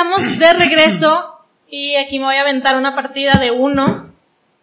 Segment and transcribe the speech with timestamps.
[0.00, 1.34] estamos de regreso
[1.68, 4.02] y aquí me voy a aventar una partida de uno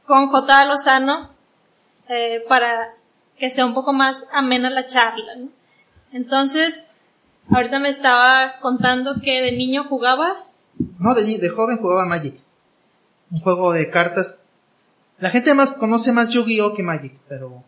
[0.03, 0.65] con J.
[0.65, 1.29] Lozano
[2.09, 2.95] eh, para
[3.37, 5.35] que sea un poco más amena la charla.
[5.35, 5.49] ¿no?
[6.11, 7.01] Entonces,
[7.51, 10.69] ahorita me estaba contando que de niño jugabas.
[10.97, 12.33] No, de, de joven jugaba Magic.
[13.29, 14.41] Un juego de cartas.
[15.19, 17.61] La gente más conoce más Yu-Gi-Oh que Magic, pero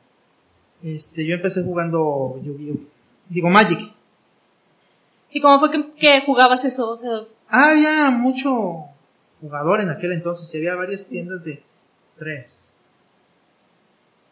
[0.84, 2.80] este yo empecé jugando Yu-Gi-Oh.
[3.30, 3.94] Digo Magic.
[5.30, 6.90] ¿Y cómo fue que, que jugabas eso?
[6.90, 8.86] O sea, Ah, había mucho
[9.42, 11.64] jugador en aquel entonces y había varias tiendas de
[12.18, 12.78] tres.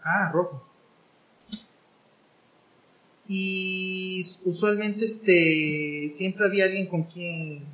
[0.04, 0.64] Ah, rojo.
[3.28, 7.66] Y usualmente este siempre había alguien con quien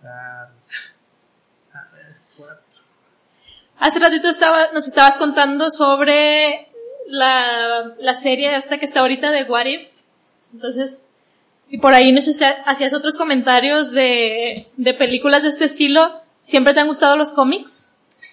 [0.00, 0.50] jugar.
[2.36, 2.82] Cuatro.
[3.78, 6.66] hace ratito estaba, nos estabas contando sobre
[7.06, 9.88] la, la serie esta que está ahorita de What If.
[10.52, 11.08] Entonces,
[11.70, 16.20] y por ahí no sé si hacías otros comentarios de, de películas de este estilo.
[16.40, 17.88] ¿Siempre te han gustado los cómics?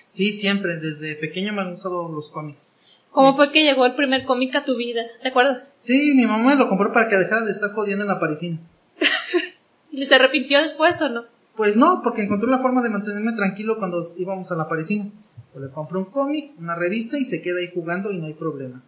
[0.08, 2.74] Sí, siempre, desde pequeño me han gustado los cómics.
[3.12, 5.02] ¿Cómo fue que llegó el primer cómic a tu vida?
[5.22, 5.76] ¿Te acuerdas?
[5.78, 8.58] Sí, mi mamá lo compró para que dejara de estar jodiendo en la parisina.
[9.92, 11.26] ¿Y se arrepintió después o no?
[11.56, 15.06] Pues no, porque encontró la forma de mantenerme tranquilo cuando íbamos a la parisina.
[15.52, 18.34] Pues le compré un cómic, una revista y se queda ahí jugando y no hay
[18.34, 18.82] problema.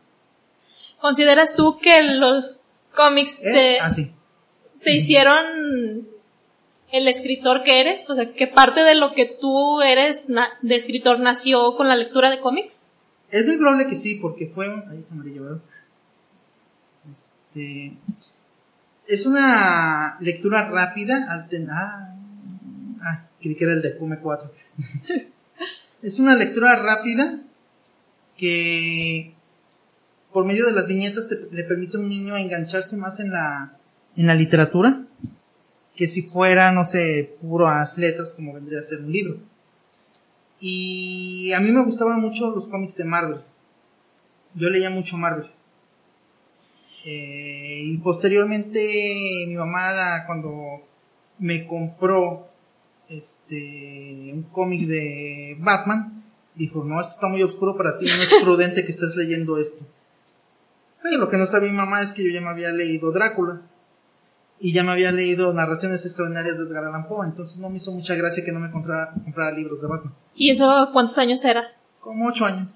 [1.02, 2.60] ¿Consideras tú que los
[2.96, 3.54] cómics ¿Eh?
[3.54, 4.14] te, Ah, sí.
[4.84, 6.08] Te hicieron
[6.92, 8.10] el escritor que eres?
[8.10, 10.26] O sea, que parte de lo que tú eres
[10.62, 12.88] de escritor nació con la lectura de cómics?
[13.32, 14.68] Es muy probable que sí, porque fue.
[14.90, 15.62] Ahí es amarillo, ¿verdad?
[17.10, 17.94] Este...
[19.08, 21.16] Es una lectura rápida.
[21.30, 22.16] alten- Ah,
[23.02, 24.50] ah, creí que era el de Pume 4.
[26.02, 27.40] es una lectura rápida
[28.38, 29.34] que
[30.32, 33.78] por medio de las viñetas te- le permite a un niño engancharse más en la,
[34.16, 35.06] en la literatura
[35.96, 39.38] que si fuera, no sé, puras letras como vendría a ser un libro.
[40.60, 43.42] Y a mí me gustaban mucho los cómics de Marvel.
[44.56, 45.52] Yo leía mucho Marvel.
[47.06, 50.88] Eh, y posteriormente mi mamá cuando
[51.38, 52.48] me compró
[53.10, 56.24] este un cómic de Batman,
[56.56, 59.86] dijo, no, esto está muy oscuro para ti, no es prudente que estés leyendo esto.
[61.04, 63.62] Pero lo que no sabía mi mamá es que yo ya me había leído Drácula.
[64.66, 67.92] Y ya me había leído Narraciones Extraordinarias de Edgar Allan Poe, entonces no me hizo
[67.92, 70.16] mucha gracia que no me comprara, comprara libros de Batman.
[70.36, 71.76] ¿Y eso cuántos años era?
[72.00, 72.70] Como ocho años.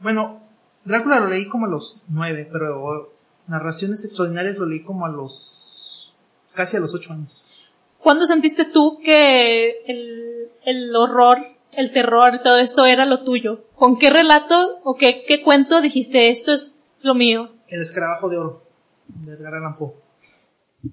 [0.00, 0.40] Bueno,
[0.84, 3.14] Drácula lo leí como a los nueve, pero
[3.46, 6.16] Narraciones Extraordinarias lo leí como a los...
[6.54, 7.70] casi a los ocho años.
[8.00, 11.38] ¿Cuándo sentiste tú que el, el horror,
[11.76, 13.64] el terror todo esto era lo tuyo?
[13.76, 17.52] ¿Con qué relato o qué, qué cuento dijiste esto es lo mío?
[17.68, 18.64] El escarabajo de oro,
[19.06, 20.04] de Edgar Allan Poe.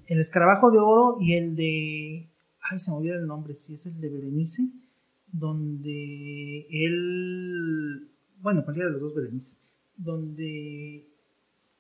[0.08, 2.30] El escarabajo de oro y el de...
[2.62, 4.64] Ay, se me olvidó el nombre, si es el de Berenice,
[5.32, 8.10] donde él...
[8.40, 9.60] Bueno, cualquiera de los dos Berenice.
[9.98, 11.08] Donde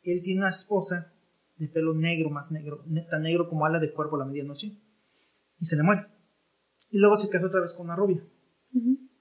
[0.03, 1.13] él tiene una esposa
[1.57, 4.77] de pelo negro, más negro, ne- tan negro como ala de cuervo a la medianoche,
[5.59, 6.07] y se le muere.
[6.91, 8.23] Y luego se casa otra vez con una rubia.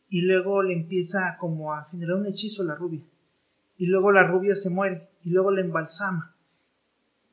[0.09, 3.03] Y luego le empieza como a generar un hechizo a la rubia.
[3.79, 5.09] Y luego la rubia se muere.
[5.25, 6.32] Y luego la embalsama.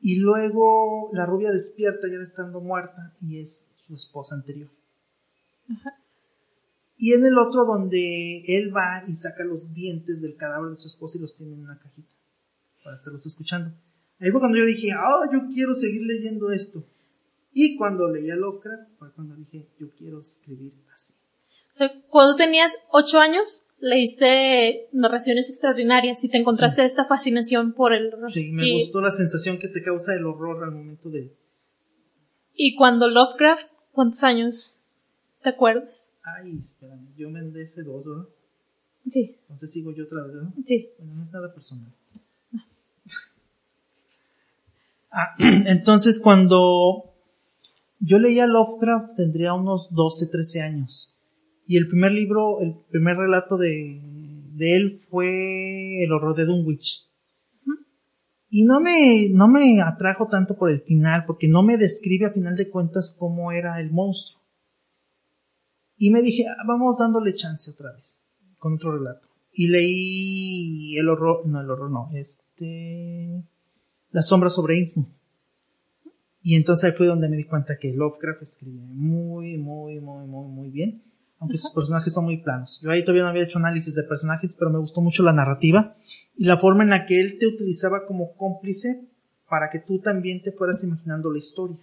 [0.00, 4.70] Y luego la rubia despierta ya estando muerta y es su esposa anterior.
[6.96, 10.88] Y en el otro donde él va y saca los dientes del cadáver de su
[10.88, 12.14] esposa y los tiene en una cajita
[12.82, 13.72] para estarlos escuchando.
[14.20, 16.84] Ahí fue cuando yo dije, ah, yo quiero seguir leyendo esto.
[17.52, 21.14] Y cuando leí a Lovecraft fue cuando dije, yo quiero escribir así.
[22.08, 28.30] Cuando tenías ocho años, leíste narraciones extraordinarias y te encontraste esta fascinación por el horror.
[28.30, 31.34] Sí, me y, gustó la sensación que te causa el horror al momento de,
[32.54, 34.82] y cuando Lovecraft, ¿cuántos años
[35.42, 36.08] te acuerdas?
[36.22, 38.28] ay, espérame, yo vendé ese dos, ¿verdad?
[39.06, 40.50] Sí, Entonces sigo yo otra vez, ¿verdad?
[40.62, 40.90] sí.
[40.98, 41.92] Bueno, no es nada personal.
[45.12, 45.34] Ah,
[45.66, 47.12] entonces cuando
[47.98, 51.16] yo leía Lovecraft tendría unos 12, 13 años.
[51.70, 54.00] Y el primer libro, el primer relato de,
[54.54, 57.08] de él fue El horror de Dunwich.
[58.48, 62.32] Y no me, no me atrajo tanto por el final, porque no me describe a
[62.32, 64.42] final de cuentas cómo era el monstruo.
[65.96, 68.24] Y me dije, ah, vamos dándole chance otra vez,
[68.58, 69.28] con otro relato.
[69.52, 73.44] Y leí el horror, no el horror, no, este,
[74.10, 75.06] La sombra sobre Innsmouth.
[76.42, 80.48] Y entonces ahí fue donde me di cuenta que Lovecraft escribe muy, muy, muy, muy,
[80.48, 81.04] muy bien.
[81.40, 82.80] Aunque sus personajes son muy planos.
[82.82, 85.96] Yo ahí todavía no había hecho análisis de personajes, pero me gustó mucho la narrativa
[86.36, 89.08] y la forma en la que él te utilizaba como cómplice
[89.48, 91.78] para que tú también te fueras imaginando la historia.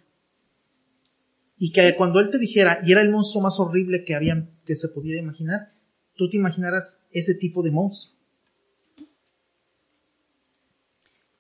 [1.58, 4.76] Y que cuando él te dijera, y era el monstruo más horrible que había, que
[4.76, 5.74] se pudiera imaginar,
[6.16, 8.16] tú te imaginaras ese tipo de monstruo.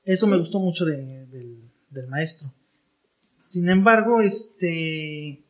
[0.04, 2.52] Eso me gustó mucho del, del maestro.
[3.36, 5.46] Sin embargo, este,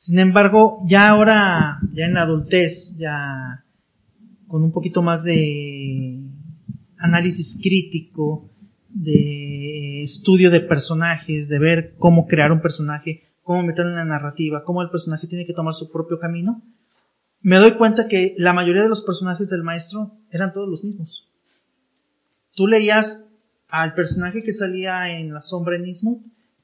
[0.00, 3.64] Sin embargo, ya ahora, ya en la adultez, ya
[4.46, 6.20] con un poquito más de
[6.98, 8.48] análisis crítico,
[8.90, 14.62] de estudio de personajes, de ver cómo crear un personaje, cómo meterlo en la narrativa,
[14.62, 16.62] cómo el personaje tiene que tomar su propio camino,
[17.40, 21.28] me doy cuenta que la mayoría de los personajes del maestro eran todos los mismos.
[22.54, 23.26] Tú leías
[23.66, 25.82] al personaje que salía en La Sombra en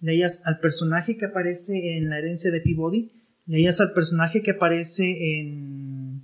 [0.00, 5.40] leías al personaje que aparece en La Herencia de Peabody, leías al personaje que aparece
[5.40, 6.22] en,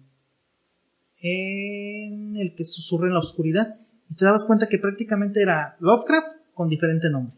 [1.23, 3.79] en el que susurra en la oscuridad
[4.09, 7.37] y te dabas cuenta que prácticamente era Lovecraft con diferente nombre.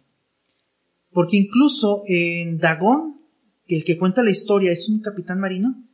[1.10, 3.20] Porque incluso en Dagon,
[3.66, 5.84] que el que cuenta la historia es un capitán marino,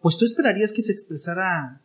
[0.00, 1.82] pues tú esperarías que se expresara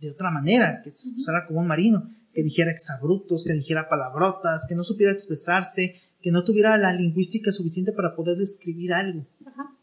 [0.00, 4.66] de otra manera, que se expresara como un marino, que dijera exabrutos, que dijera palabrotas,
[4.68, 9.26] que no supiera expresarse, que no tuviera la lingüística suficiente para poder describir algo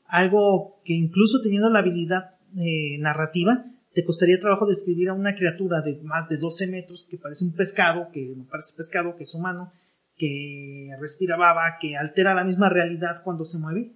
[0.08, 5.82] algo que incluso teniendo la habilidad eh, narrativa, te costaría trabajo describir a una criatura
[5.82, 9.34] de más de 12 metros que parece un pescado, que no parece pescado, que es
[9.34, 9.72] humano,
[10.16, 13.94] que respira baba, que altera la misma realidad cuando se mueve,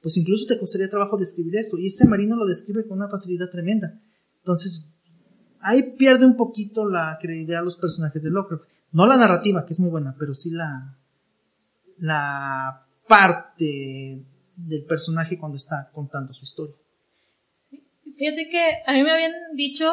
[0.00, 1.78] pues incluso te costaría trabajo describir eso.
[1.78, 4.00] Y este marino lo describe con una facilidad tremenda.
[4.38, 4.86] Entonces,
[5.60, 8.64] ahí pierde un poquito la credibilidad a los personajes de Lovecraft.
[8.92, 10.98] No la narrativa, que es muy buena, pero sí la,
[11.98, 14.24] la parte
[14.56, 16.74] del personaje cuando está contando su historia.
[18.16, 19.90] Fíjate que a mí me habían dicho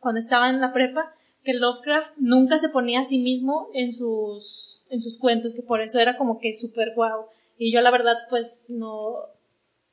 [0.00, 1.14] cuando estaba en la prepa
[1.44, 5.80] que Lovecraft nunca se ponía a sí mismo en sus, en sus cuentos, que por
[5.80, 7.26] eso era como que súper guau.
[7.58, 9.16] Y yo la verdad pues no,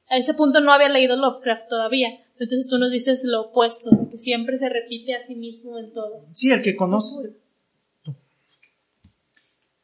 [0.09, 2.09] a ese punto no había leído Lovecraft todavía.
[2.37, 6.25] Entonces tú nos dices lo opuesto, que siempre se repite a sí mismo en todo.
[6.31, 7.35] Sí, el que conoce.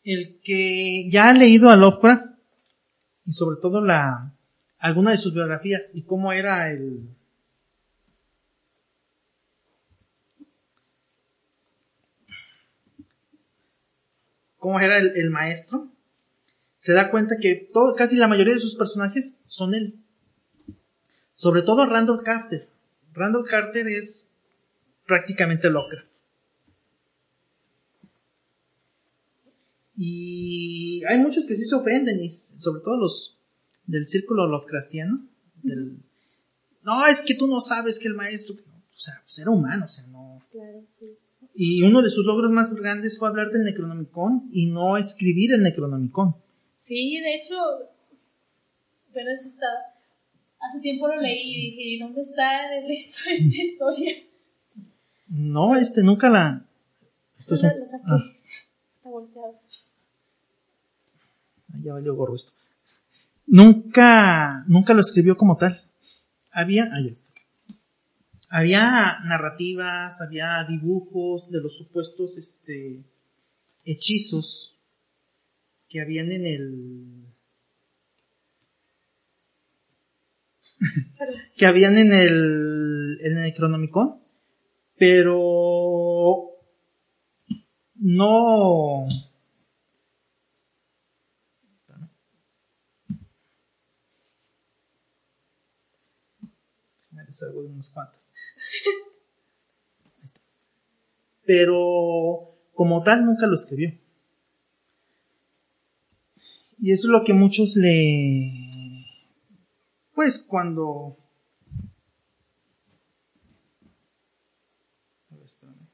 [0.03, 2.30] El que ya ha leído a Lovecraft
[3.25, 4.33] y sobre todo la
[4.79, 7.07] alguna de sus biografías y cómo era el
[14.57, 15.89] cómo era el, maestro
[16.77, 19.99] se da cuenta que todo, casi la mayoría de sus personajes son él.
[21.35, 22.69] Sobre todo Randall Carter.
[23.13, 24.31] Randall Carter es
[25.05, 26.11] prácticamente Lovecraft.
[29.95, 30.30] Y
[31.07, 33.37] hay muchos que sí se ofenden, y sobre todo los
[33.85, 35.27] del círculo Lovecraftiano.
[35.63, 35.97] Del,
[36.83, 39.87] no, es que tú no sabes que el maestro, o sea, pues era humano, o
[39.87, 40.41] sea, no.
[41.53, 45.61] Y uno de sus logros más grandes fue hablar del Necronomicon y no escribir el
[45.61, 46.35] Necronomicon.
[46.77, 47.55] Sí, de hecho,
[49.09, 49.67] apenas está,
[50.59, 54.13] hace tiempo lo leí y dije, ¿dónde está esta historia?
[55.27, 56.65] No, este, nunca la...
[57.37, 58.03] Esto es la, saqué.
[58.07, 58.23] Ah.
[58.95, 59.59] Está volteado
[61.79, 62.53] ya valió gorro esto.
[63.47, 65.83] Nunca, nunca lo escribió como tal.
[66.51, 67.31] Había, ahí está.
[68.49, 73.03] Había narrativas, había dibujos de los supuestos, este,
[73.85, 74.77] hechizos
[75.87, 77.25] que habían en el,
[81.57, 84.21] que habían en el, en el Necronomicon,
[84.97, 86.51] pero
[87.95, 89.05] no,
[97.43, 98.33] algo de unas cuantas.
[101.45, 103.89] Pero como tal nunca lo escribió.
[106.77, 109.05] Y eso es lo que muchos le...
[110.13, 111.17] Pues cuando...
[115.29, 115.87] A ver, espérame.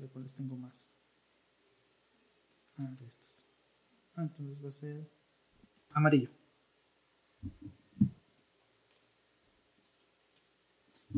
[0.00, 0.92] Ver cuáles tengo más.
[2.78, 3.50] Ah, estas.
[4.14, 5.10] Ah, entonces va a ser
[5.92, 6.30] amarillo.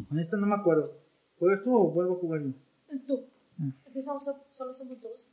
[0.06, 0.98] Con esta no me acuerdo.
[1.38, 2.52] ¿Juegas tú o vuelvo a jugar yo?
[3.06, 3.26] Tú.
[3.60, 3.72] Ah.
[3.86, 5.32] Es que somos, solo somos dos.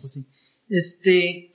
[0.00, 0.26] Pues sí.
[0.68, 1.54] Este.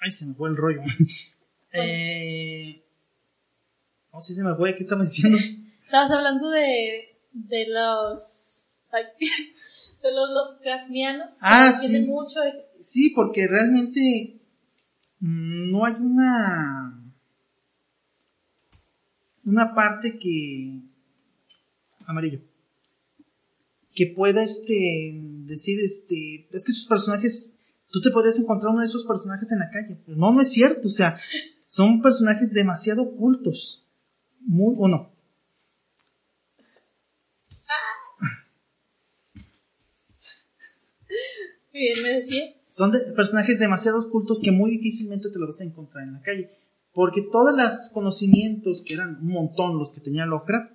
[0.00, 0.82] Ay, se me fue el rollo.
[1.72, 2.84] eh.
[4.12, 4.74] No, sí se me fue.
[4.74, 5.38] ¿Qué estamos diciendo?
[5.84, 7.04] Estabas hablando de.
[7.32, 8.68] de los.
[10.02, 11.34] de los Lovecraftianos.
[11.42, 12.06] Ah, sí.
[12.06, 12.40] Mucho
[12.78, 14.34] Sí, porque realmente.
[15.20, 16.97] No hay una
[19.48, 20.82] una parte que
[22.06, 22.40] amarillo
[23.94, 25.12] que pueda este
[25.46, 27.58] decir este es que sus personajes
[27.90, 30.88] tú te podrías encontrar uno de esos personajes en la calle no no es cierto
[30.88, 31.18] o sea
[31.64, 33.84] son personajes demasiado ocultos.
[34.40, 35.12] Muy o no
[41.78, 42.54] bien me decía.
[42.70, 46.50] Son personajes demasiado ocultos que muy difícilmente te lo vas a encontrar en la calle
[46.98, 50.72] porque todos los conocimientos que eran un montón los que tenía Lovecraft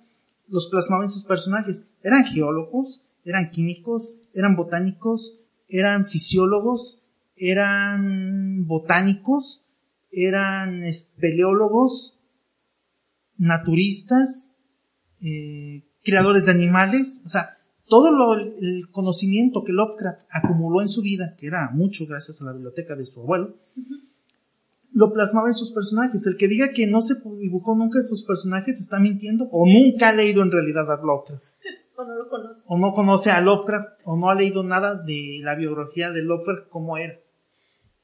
[0.48, 1.90] los plasmaba en sus personajes.
[2.02, 5.38] Eran geólogos eran químicos, eran botánicos,
[5.68, 7.02] eran fisiólogos,
[7.36, 9.66] eran botánicos,
[10.10, 12.18] eran espeleólogos,
[13.36, 14.60] naturistas,
[15.20, 21.02] eh, creadores de animales, o sea, todo lo, el conocimiento que Lovecraft acumuló en su
[21.02, 23.58] vida, que era mucho gracias a la biblioteca de su abuelo,
[24.94, 26.26] lo plasmaba en sus personajes.
[26.26, 30.08] El que diga que no se dibujó nunca en sus personajes está mintiendo o nunca
[30.08, 31.44] ha leído en realidad a Lovecraft.
[31.96, 32.64] O no lo conoce.
[32.66, 36.68] O no conoce a Lovecraft, o no ha leído nada de la biografía de Lovecraft
[36.68, 37.20] como era.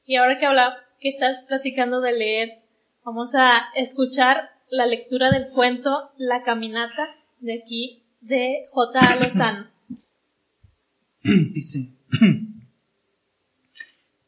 [0.05, 2.61] Y ahora que habla, que estás platicando de leer,
[3.03, 9.15] vamos a escuchar la lectura del cuento La Caminata de aquí de J.
[9.17, 9.69] Lozano.
[11.23, 11.89] Dice.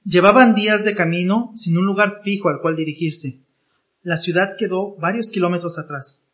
[0.05, 3.39] Llevaban días de camino sin un lugar fijo al cual dirigirse.
[4.01, 6.25] La ciudad quedó varios kilómetros atrás,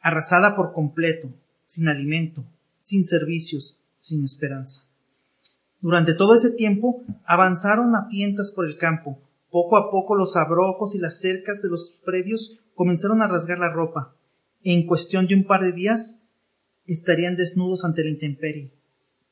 [0.00, 2.44] arrasada por completo, sin alimento,
[2.76, 4.90] sin servicios, sin esperanza.
[5.80, 9.20] Durante todo ese tiempo avanzaron a tientas por el campo.
[9.48, 13.70] Poco a poco los abrojos y las cercas de los predios comenzaron a rasgar la
[13.70, 14.16] ropa.
[14.64, 16.22] En cuestión de un par de días
[16.84, 18.72] estarían desnudos ante la intemperie.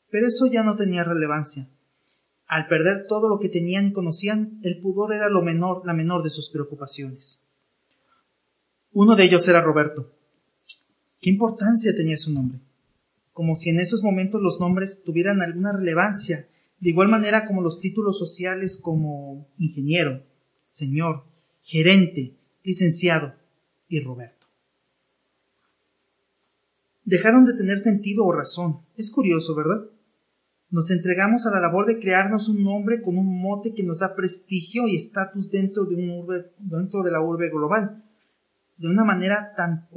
[0.08, 1.66] Pero eso ya no tenía relevancia.
[2.52, 6.22] Al perder todo lo que tenían y conocían, el pudor era lo menor, la menor
[6.22, 7.40] de sus preocupaciones.
[8.92, 10.12] Uno de ellos era Roberto.
[11.20, 12.60] ¿Qué importancia tenía su nombre?
[13.32, 16.48] como si en esos momentos los nombres tuvieran alguna relevancia,
[16.80, 20.22] de igual manera como los títulos sociales como ingeniero,
[20.68, 21.24] señor,
[21.60, 23.34] gerente, licenciado
[23.88, 24.46] y Roberto.
[27.04, 28.80] Dejaron de tener sentido o razón.
[28.96, 29.88] Es curioso, ¿verdad?
[30.72, 34.16] Nos entregamos a la labor de crearnos un nombre con un mote que nos da
[34.16, 38.02] prestigio y estatus dentro de un urbe, dentro de la urbe global
[38.82, 39.88] de una manera tan,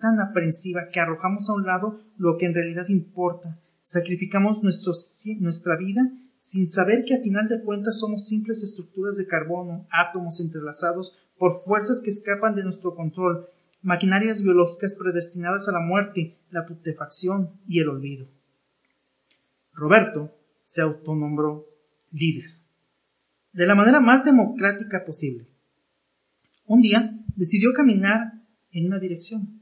[0.00, 3.60] tan aprensiva que arrojamos a un lado lo que en realidad importa.
[3.78, 6.02] Sacrificamos nuestra vida
[6.34, 11.52] sin saber que a final de cuentas somos simples estructuras de carbono, átomos entrelazados por
[11.64, 13.48] fuerzas que escapan de nuestro control,
[13.82, 18.33] maquinarias biológicas predestinadas a la muerte, la putrefacción y el olvido.
[19.74, 21.66] Roberto se autonombró
[22.12, 22.58] líder,
[23.52, 25.46] de la manera más democrática posible.
[26.66, 28.40] Un día decidió caminar
[28.72, 29.60] en una dirección.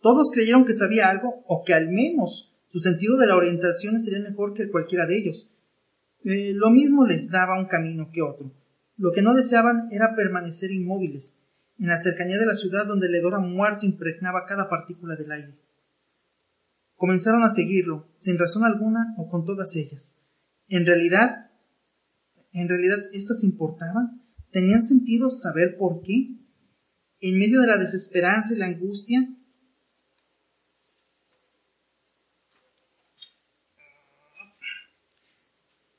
[0.00, 4.20] Todos creyeron que sabía algo o que al menos su sentido de la orientación sería
[4.20, 5.48] mejor que cualquiera de ellos.
[6.24, 8.52] Eh, lo mismo les daba un camino que otro.
[8.96, 11.38] Lo que no deseaban era permanecer inmóviles,
[11.78, 15.32] en la cercanía de la ciudad donde el hedor a muerto impregnaba cada partícula del
[15.32, 15.54] aire.
[17.00, 20.20] Comenzaron a seguirlo, sin razón alguna o con todas ellas.
[20.68, 21.50] En realidad,
[22.52, 24.22] en realidad, ¿estas importaban?
[24.50, 26.36] ¿Tenían sentido saber por qué?
[27.20, 29.18] En medio de la desesperanza y la angustia,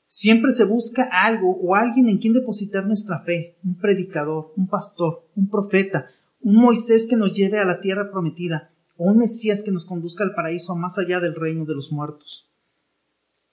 [0.04, 5.28] Siempre se busca algo o alguien en quien depositar nuestra fe, un predicador, un pastor,
[5.34, 6.06] un profeta,
[6.40, 8.71] un Moisés que nos lleve a la tierra prometida,
[9.04, 12.50] un Mesías que nos conduzca al paraíso más allá del reino de los muertos.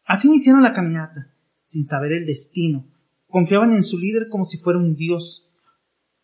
[0.05, 2.85] Así iniciaron la caminata, sin saber el destino,
[3.29, 5.47] Confiaban en su líder como si fuera un dios.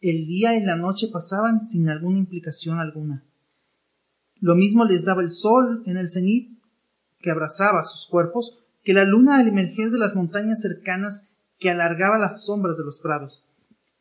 [0.01, 3.23] El día y la noche pasaban sin alguna implicación alguna.
[4.39, 6.59] Lo mismo les daba el sol en el cenit
[7.19, 12.17] que abrazaba sus cuerpos que la luna al emerger de las montañas cercanas que alargaba
[12.17, 13.43] las sombras de los prados.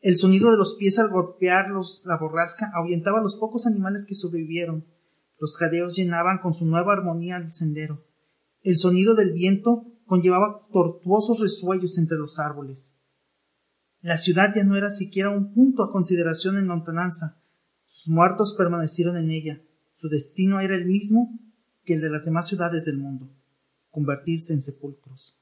[0.01, 4.15] El sonido de los pies al golpearlos la borrasca ahuyentaba a los pocos animales que
[4.15, 4.83] sobrevivieron.
[5.39, 8.05] Los jadeos llenaban con su nueva armonía el sendero.
[8.61, 12.95] El sonido del viento conllevaba tortuosos resuellos entre los árboles.
[14.01, 17.41] La ciudad ya no era siquiera un punto a consideración en lontananza.
[17.83, 19.61] Sus muertos permanecieron en ella.
[19.93, 21.39] Su destino era el mismo
[21.83, 23.29] que el de las demás ciudades del mundo,
[23.91, 25.35] convertirse en sepulcros.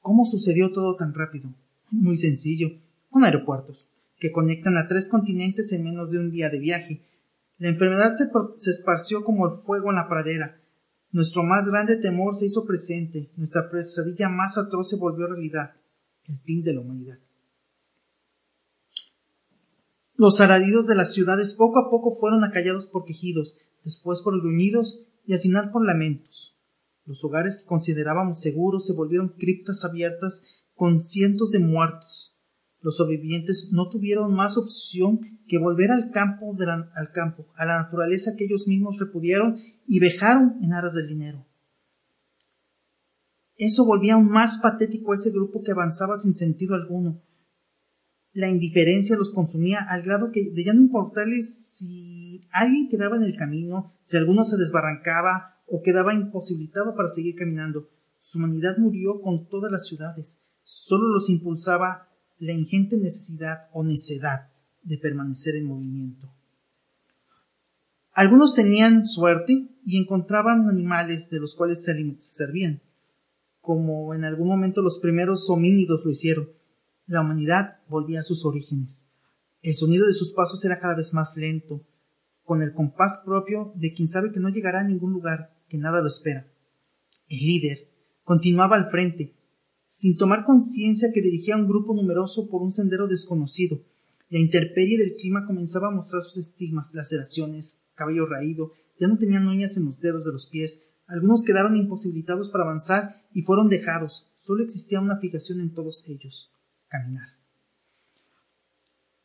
[0.00, 1.54] ¿Cómo sucedió todo tan rápido?
[1.90, 2.68] Muy sencillo,
[3.10, 3.88] con aeropuertos,
[4.18, 7.02] que conectan a tres continentes en menos de un día de viaje.
[7.58, 8.24] La enfermedad se,
[8.56, 10.60] se esparció como el fuego en la pradera,
[11.14, 15.76] nuestro más grande temor se hizo presente, nuestra pesadilla más atroz se volvió realidad,
[16.24, 17.20] el fin de la humanidad.
[20.16, 25.06] Los aradidos de las ciudades poco a poco fueron acallados por quejidos, después por gruñidos
[25.24, 26.58] y al final por lamentos.
[27.04, 32.33] Los hogares que considerábamos seguros se volvieron criptas abiertas con cientos de muertos.
[32.84, 36.54] Los sobrevivientes no tuvieron más opción que volver al campo,
[36.94, 41.46] al campo, a la naturaleza que ellos mismos repudiaron y vejaron en aras del dinero.
[43.56, 47.22] Eso volvía aún más patético a ese grupo que avanzaba sin sentido alguno.
[48.34, 53.22] La indiferencia los consumía al grado que de ya no importarles si alguien quedaba en
[53.22, 57.88] el camino, si alguno se desbarrancaba o quedaba imposibilitado para seguir caminando.
[58.18, 60.42] Su humanidad murió con todas las ciudades.
[60.60, 62.10] Solo los impulsaba
[62.44, 64.50] la ingente necesidad o necedad
[64.82, 66.32] de permanecer en movimiento.
[68.12, 72.80] Algunos tenían suerte y encontraban animales de los cuales se servían
[73.64, 76.50] como en algún momento los primeros homínidos lo hicieron.
[77.06, 79.08] La humanidad volvía a sus orígenes.
[79.62, 81.80] El sonido de sus pasos era cada vez más lento,
[82.42, 86.02] con el compás propio de quien sabe que no llegará a ningún lugar, que nada
[86.02, 86.46] lo espera.
[87.26, 87.88] El líder
[88.22, 89.34] continuaba al frente,
[89.84, 93.82] sin tomar conciencia que dirigía un grupo numeroso por un sendero desconocido.
[94.28, 99.46] La intemperie del clima comenzaba a mostrar sus estigmas, laceraciones, cabello raído, ya no tenían
[99.46, 104.32] uñas en los dedos de los pies, algunos quedaron imposibilitados para avanzar y fueron dejados.
[104.36, 106.50] Solo existía una fijación en todos ellos,
[106.88, 107.28] caminar.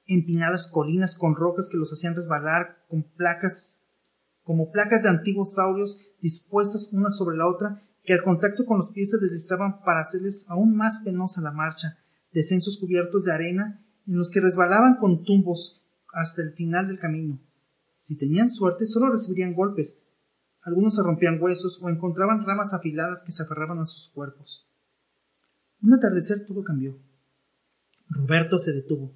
[0.06, 3.92] Empinadas colinas con rocas que los hacían resbalar con placas,
[4.44, 8.90] como placas de antiguos saurios dispuestas una sobre la otra, que al contacto con los
[8.90, 12.00] pies se deslizaban para hacerles aún más penosa la marcha,
[12.34, 17.40] descensos cubiertos de arena en los que resbalaban con tumbos hasta el final del camino.
[17.98, 20.02] Si tenían suerte, solo recibirían golpes,
[20.64, 24.68] algunos se rompían huesos o encontraban ramas afiladas que se aferraban a sus cuerpos.
[25.84, 26.98] Un atardecer todo cambió.
[28.10, 29.14] Roberto se detuvo.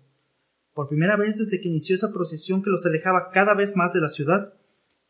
[0.76, 4.02] Por primera vez desde que inició esa procesión que los alejaba cada vez más de
[4.02, 4.54] la ciudad,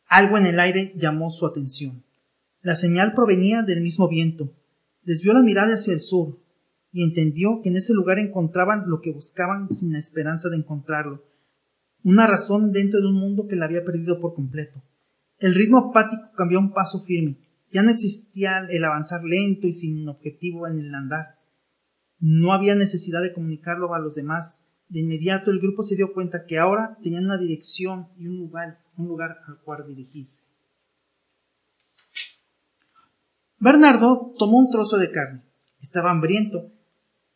[0.08, 2.06] algo en el aire llamó su atención.
[2.64, 4.56] La señal provenía del mismo viento.
[5.02, 6.40] Desvió la mirada hacia el sur
[6.94, 11.26] y entendió que en ese lugar encontraban lo que buscaban sin la esperanza de encontrarlo.
[12.06, 14.82] Una razón dentro de un mundo que la había perdido por completo.
[15.40, 17.38] El ritmo apático cambió a un paso firme.
[17.70, 21.40] Ya no existía el avanzar lento y sin objetivo en el andar.
[22.20, 24.70] No había necesidad de comunicarlo a los demás.
[24.88, 28.86] De inmediato el grupo se dio cuenta que ahora tenían una dirección y un lugar,
[28.96, 30.53] un lugar al cual dirigirse.
[33.64, 35.42] Bernardo tomó un trozo de carne.
[35.80, 36.70] Estaba hambriento,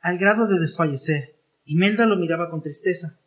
[0.01, 1.39] al grado de desfallecer.
[1.63, 3.17] Imelda lo miraba con tristeza.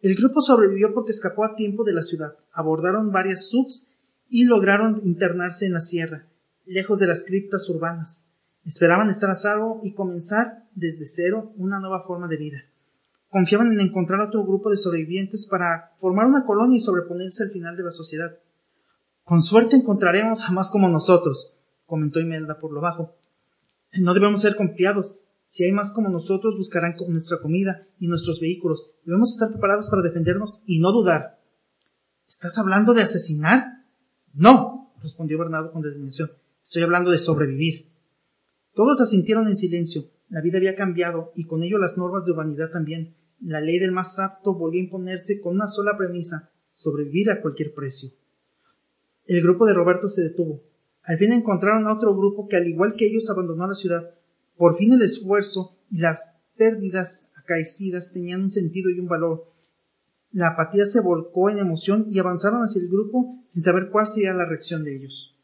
[0.00, 3.94] El grupo sobrevivió porque escapó a tiempo de la ciudad, abordaron varias subs
[4.28, 6.26] y lograron internarse en la sierra,
[6.66, 8.30] lejos de las criptas urbanas.
[8.64, 12.58] Esperaban estar a salvo y comenzar desde cero una nueva forma de vida.
[13.30, 17.76] Confiaban en encontrar otro grupo de sobrevivientes para formar una colonia y sobreponerse al final
[17.76, 18.36] de la sociedad.
[19.22, 21.53] Con suerte encontraremos a más como nosotros,
[21.86, 23.16] comentó Imelda por lo bajo.
[24.00, 25.16] No debemos ser confiados.
[25.44, 28.90] Si hay más como nosotros, buscarán nuestra comida y nuestros vehículos.
[29.04, 31.40] Debemos estar preparados para defendernos y no dudar.
[32.26, 33.84] ¿Estás hablando de asesinar?
[34.32, 36.30] No, respondió Bernardo con determinación.
[36.62, 37.92] Estoy hablando de sobrevivir.
[38.74, 40.10] Todos asintieron en silencio.
[40.28, 43.14] La vida había cambiado y con ello las normas de humanidad también.
[43.40, 47.74] La ley del más apto volvió a imponerse con una sola premisa, sobrevivir a cualquier
[47.74, 48.10] precio.
[49.26, 50.62] El grupo de Roberto se detuvo.
[51.04, 54.14] Al fin encontraron a otro grupo que al igual que ellos abandonó la ciudad,
[54.56, 59.52] por fin el esfuerzo y las pérdidas acaecidas tenían un sentido y un valor.
[60.32, 64.32] La apatía se volcó en emoción y avanzaron hacia el grupo sin saber cuál sería
[64.32, 65.36] la reacción de ellos.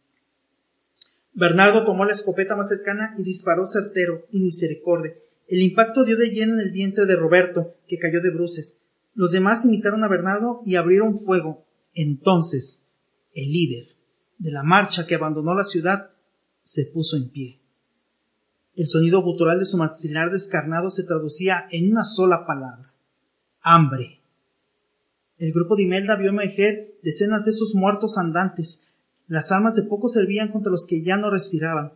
[1.35, 5.15] Bernardo tomó la escopeta más cercana y disparó certero y misericordia.
[5.47, 8.81] El impacto dio de lleno en el vientre de Roberto, que cayó de bruces.
[9.15, 11.67] Los demás imitaron a Bernardo y abrieron fuego.
[11.95, 12.87] Entonces,
[13.35, 14.00] el líder
[14.41, 16.11] de la marcha que abandonó la ciudad
[16.63, 17.61] se puso en pie.
[18.75, 22.95] El sonido gutural de su maxilar descarnado se traducía en una sola palabra.
[23.61, 24.23] Hambre.
[25.37, 28.89] El grupo de Imelda vio emerger decenas de esos muertos andantes.
[29.27, 31.93] Las armas de poco servían contra los que ya no respiraban.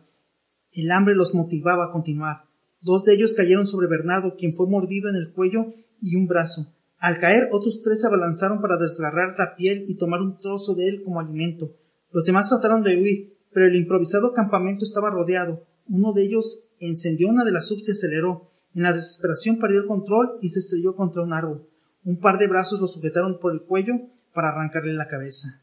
[0.71, 2.45] El hambre los motivaba a continuar.
[2.81, 6.71] Dos de ellos cayeron sobre Bernardo, quien fue mordido en el cuello y un brazo.
[6.99, 10.89] Al caer, otros tres se abalanzaron para desgarrar la piel y tomar un trozo de
[10.89, 11.75] él como alimento.
[12.15, 15.67] Los demás trataron de huir, pero el improvisado campamento estaba rodeado.
[15.89, 18.53] Uno de ellos encendió una de las subs y aceleró.
[18.73, 21.67] En la desesperación perdió el control y se estrelló contra un árbol.
[22.05, 23.95] Un par de brazos lo sujetaron por el cuello
[24.33, 25.61] para arrancarle la cabeza.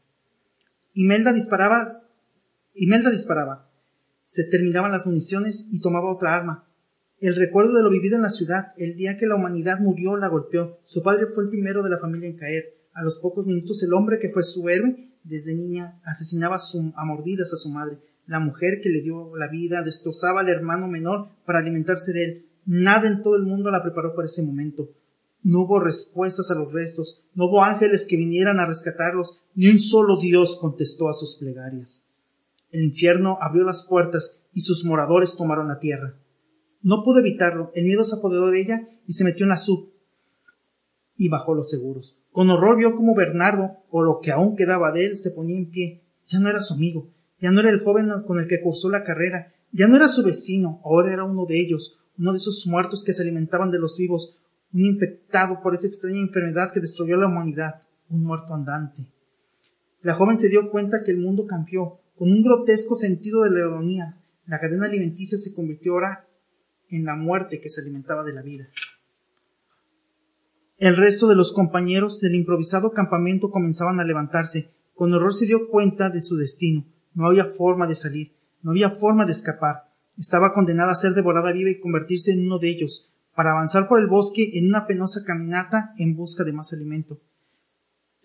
[0.93, 1.89] Imelda disparaba.
[2.75, 3.67] Imelda disparaba.
[4.21, 6.67] Se terminaban las municiones y tomaba otra arma.
[7.19, 10.27] El recuerdo de lo vivido en la ciudad, el día que la humanidad murió, la
[10.27, 10.77] golpeó.
[10.83, 12.77] Su padre fue el primero de la familia en caer.
[12.93, 17.53] A los pocos minutos el hombre que fue su héroe desde niña, asesinaba a, mordidas
[17.53, 17.99] a su madre.
[18.25, 22.45] La mujer que le dio la vida destrozaba al hermano menor para alimentarse de él.
[22.65, 24.89] Nada en todo el mundo la preparó para ese momento.
[25.41, 29.79] No hubo respuestas a los restos, no hubo ángeles que vinieran a rescatarlos, ni un
[29.79, 32.05] solo Dios contestó a sus plegarias.
[32.71, 36.15] El infierno abrió las puertas y sus moradores tomaron la tierra.
[36.81, 39.92] No pudo evitarlo, el miedo se apoderó de ella y se metió en la sub
[41.17, 42.17] y bajó los seguros.
[42.31, 45.69] Con horror vio como Bernardo, o lo que aún quedaba de él, se ponía en
[45.69, 46.03] pie.
[46.27, 49.03] Ya no era su amigo, ya no era el joven con el que cursó la
[49.03, 53.03] carrera, ya no era su vecino, ahora era uno de ellos, uno de esos muertos
[53.03, 54.37] que se alimentaban de los vivos,
[54.73, 59.05] un infectado por esa extraña enfermedad que destruyó la humanidad, un muerto andante.
[60.01, 63.59] La joven se dio cuenta que el mundo cambió, con un grotesco sentido de la
[63.59, 64.17] ironía.
[64.45, 66.27] La cadena alimenticia se convirtió ahora
[66.89, 68.67] en la muerte que se alimentaba de la vida.
[70.83, 74.73] El resto de los compañeros del improvisado campamento comenzaban a levantarse.
[74.93, 76.85] Con horror se dio cuenta de su destino.
[77.13, 79.89] No había forma de salir, no había forma de escapar.
[80.17, 84.01] Estaba condenada a ser devorada viva y convertirse en uno de ellos, para avanzar por
[84.01, 87.21] el bosque en una penosa caminata en busca de más alimento.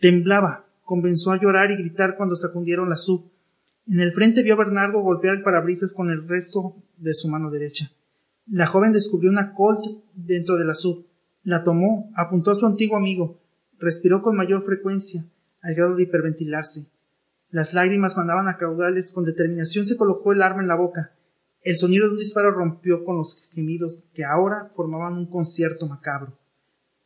[0.01, 3.31] Temblaba, comenzó a llorar y gritar cuando sacudieron la sub.
[3.87, 7.53] En el frente vio a Bernardo golpear el parabrisas con el resto de su mano
[7.53, 7.89] derecha.
[8.51, 11.08] La joven descubrió una colt dentro de la sub.
[11.49, 13.41] La tomó, apuntó a su antiguo amigo,
[13.79, 15.25] respiró con mayor frecuencia,
[15.63, 16.91] al grado de hiperventilarse.
[17.51, 21.15] Las lágrimas mandaban a caudales, con determinación se colocó el arma en la boca.
[21.63, 26.37] El sonido de un disparo rompió con los gemidos que ahora formaban un concierto macabro,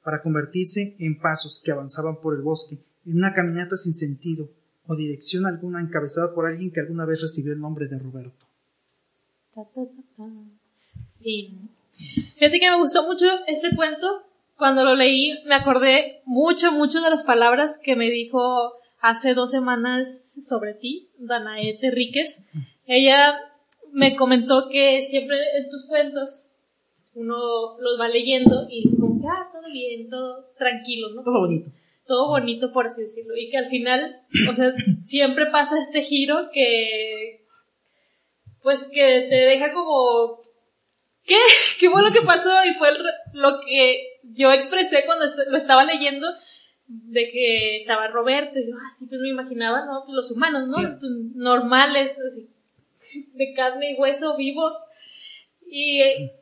[0.02, 4.48] para convertirse en pasos que avanzaban por el bosque, en una caminata sin sentido
[4.88, 8.44] o dirección alguna encabezada por alguien que alguna vez recibió el nombre de Roberto.
[11.92, 14.31] Fíjate que me gustó mucho este cuento
[14.62, 19.50] cuando lo leí me acordé mucho, mucho de las palabras que me dijo hace dos
[19.50, 22.46] semanas sobre ti, Danae Terríquez.
[22.86, 23.40] Ella
[23.90, 26.52] me comentó que siempre en tus cuentos
[27.14, 27.34] uno
[27.80, 31.24] los va leyendo y dice como que, ah, todo bien, todo tranquilo, ¿no?
[31.24, 31.68] Todo bonito.
[32.06, 33.36] Todo bonito, por así decirlo.
[33.36, 34.72] Y que al final, o sea,
[35.02, 37.44] siempre pasa este giro que,
[38.62, 40.38] pues que te deja como,
[41.24, 41.36] ¿qué?
[41.80, 42.50] ¿Qué fue lo que pasó?
[42.64, 42.90] Y fue
[43.32, 46.28] lo que yo expresé cuando lo estaba leyendo
[46.86, 50.02] de que estaba Roberto, y yo, así ah, pues me imaginaba, ¿no?
[50.04, 50.98] Pues los humanos, ¿no?
[50.98, 52.50] Pues, normales, así,
[53.34, 54.74] de carne y hueso, vivos.
[55.66, 56.32] Y eh,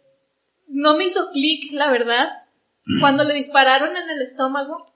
[0.69, 2.29] no me hizo clic, la verdad.
[2.99, 4.93] Cuando le dispararon en el estómago,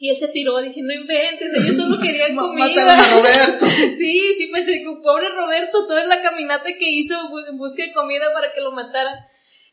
[0.00, 2.82] y él se tiró, dije, no inventes, ellos solo querían comida.
[2.82, 3.66] a Roberto.
[3.96, 4.64] sí, sí, pues
[5.02, 7.14] pobre Roberto, toda la caminata que hizo
[7.50, 9.18] en busca de comida para que lo mataran.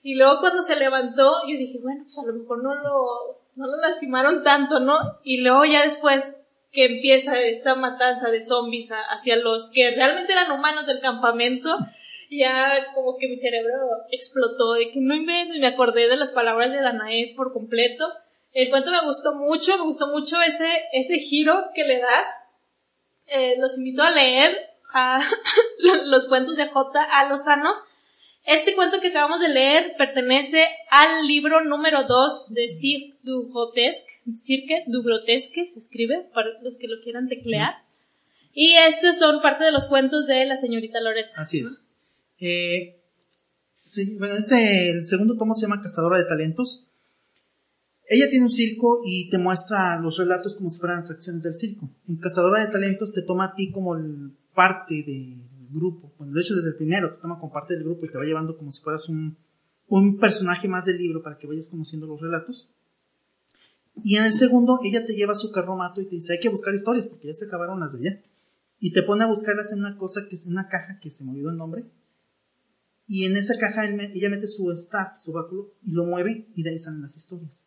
[0.01, 3.67] Y luego cuando se levantó, yo dije, bueno, pues a lo mejor no lo, no
[3.67, 4.97] lo lastimaron tanto, ¿no?
[5.23, 6.35] Y luego ya después
[6.71, 11.69] que empieza esta matanza de zombies hacia los que realmente eran humanos del campamento,
[12.29, 13.73] ya como que mi cerebro
[14.11, 18.05] explotó de que no inventes, me acordé de las palabras de Danae por completo.
[18.55, 22.27] El cuento me gustó mucho, me gustó mucho ese, ese giro que le das.
[23.27, 24.57] Eh, los invito a leer
[24.91, 25.19] a
[26.05, 27.03] los cuentos de J.
[27.03, 27.29] A.
[27.29, 27.69] Lozano
[28.45, 34.21] este cuento que acabamos de leer pertenece al libro número 2 de Cirque du Grotesque,
[34.35, 37.73] Cirque du Grotesque se escribe para los que lo quieran teclear.
[38.53, 41.31] Y estos son parte de los cuentos de la señorita Loretta.
[41.35, 41.85] Así es.
[42.39, 43.01] Eh,
[44.19, 46.85] bueno, este, el segundo tomo se llama Cazadora de Talentos.
[48.07, 51.89] Ella tiene un circo y te muestra los relatos como si fueran atracciones del circo.
[52.07, 53.95] En Cazadora de Talentos te toma a ti como
[54.53, 56.13] parte de grupo.
[56.17, 58.23] Bueno, de hecho, desde el primero te toma como parte del grupo y te va
[58.23, 59.37] llevando como si fueras un,
[59.87, 62.69] un personaje más del libro para que vayas conociendo los relatos.
[64.03, 66.49] Y en el segundo, ella te lleva a su carromato y te dice, hay que
[66.49, 68.23] buscar historias porque ya se acabaron las de ella.
[68.79, 71.31] Y te pone a buscarlas en una cosa que es una caja que se me
[71.39, 71.85] el nombre.
[73.07, 76.71] Y en esa caja ella mete su staff, su báculo, y lo mueve y de
[76.71, 77.65] ahí salen las historias.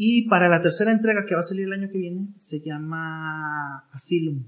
[0.00, 3.84] Y para la tercera entrega que va a salir el año que viene, se llama
[3.90, 4.44] Asylum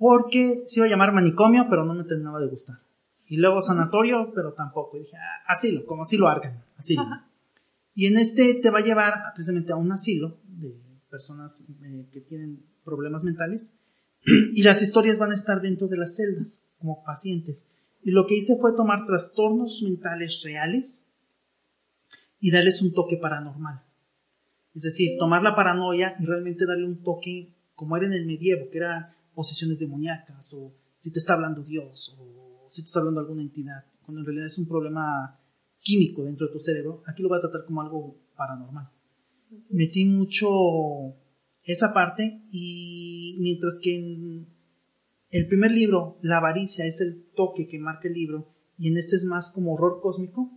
[0.00, 2.80] porque se iba a llamar manicomio, pero no me terminaba de gustar.
[3.26, 4.96] Y luego sanatorio, pero tampoco.
[4.96, 7.04] Y dije, ah, asilo, como asilo Arkham, asilo.
[7.94, 10.74] Y en este te va a llevar precisamente a un asilo de
[11.10, 13.80] personas eh, que tienen problemas mentales.
[14.24, 17.68] y las historias van a estar dentro de las celdas, como pacientes.
[18.02, 21.09] Y lo que hice fue tomar trastornos mentales reales
[22.40, 23.84] y darles un toque paranormal.
[24.74, 28.68] Es decir, tomar la paranoia y realmente darle un toque como era en el medievo,
[28.70, 33.20] que era posesiones demoníacas, o si te está hablando Dios, o si te está hablando
[33.20, 35.40] alguna entidad, cuando en realidad es un problema
[35.80, 38.90] químico dentro de tu cerebro, aquí lo voy a tratar como algo paranormal.
[39.70, 40.48] Metí mucho
[41.64, 44.48] esa parte y mientras que en
[45.30, 49.16] el primer libro, la avaricia es el toque que marca el libro y en este
[49.16, 50.50] es más como horror cósmico,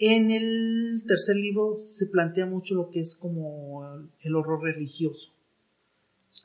[0.00, 3.84] en el tercer libro se plantea mucho lo que es como
[4.20, 5.34] el horror religioso.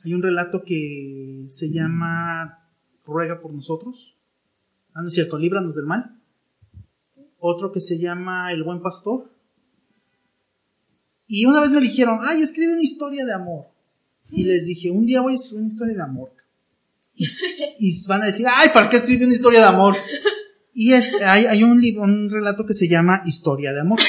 [0.04, 2.70] Hay un relato que se llama
[3.06, 4.18] Ruega por nosotros.
[4.94, 6.22] Ah, no es cierto, líbranos del mal.
[7.40, 9.32] Otro que se llama El buen pastor.
[11.28, 13.68] Y una vez me dijeron, ay, escribe una historia de amor.
[14.32, 16.32] Y les dije, un día voy a escribir una historia de amor.
[17.80, 19.96] Y, van a decir, ay, ¿para qué escribir una historia de amor?
[20.78, 24.00] Y es, hay, hay un libro, un relato que se llama Historia de amor.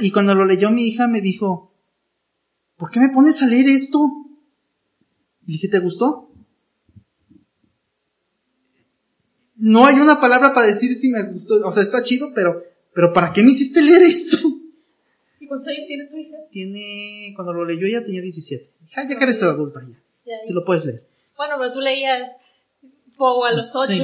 [0.00, 1.72] Y cuando lo leyó mi hija me dijo,
[2.76, 3.98] ¿por qué me pones a leer esto?
[5.46, 6.30] Y dije, ¿te gustó?
[9.56, 11.54] No hay una palabra para decir si me gustó.
[11.66, 14.36] O sea, está chido, pero, pero ¿para qué me hiciste leer esto?
[15.40, 16.36] ¿Y cuántos años tiene tu hija?
[16.50, 18.70] Tiene, cuando lo leyó ya tenía 17.
[18.94, 19.96] Ya, ya que eres adulta ya.
[20.26, 21.06] ya, Si lo puedes leer.
[21.36, 22.28] Bueno, pero tú leías
[23.16, 23.92] Pogo a los 8.
[23.92, 24.02] Sí.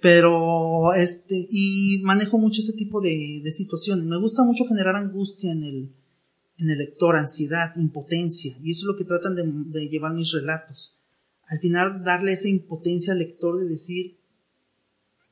[0.00, 4.04] Pero, este, y manejo mucho este tipo de, de situaciones.
[4.04, 5.92] Me gusta mucho generar angustia en el,
[6.58, 8.56] en el lector, ansiedad, impotencia.
[8.62, 10.94] Y eso es lo que tratan de, de llevar mis relatos.
[11.48, 14.18] Al final, darle esa impotencia al lector de decir,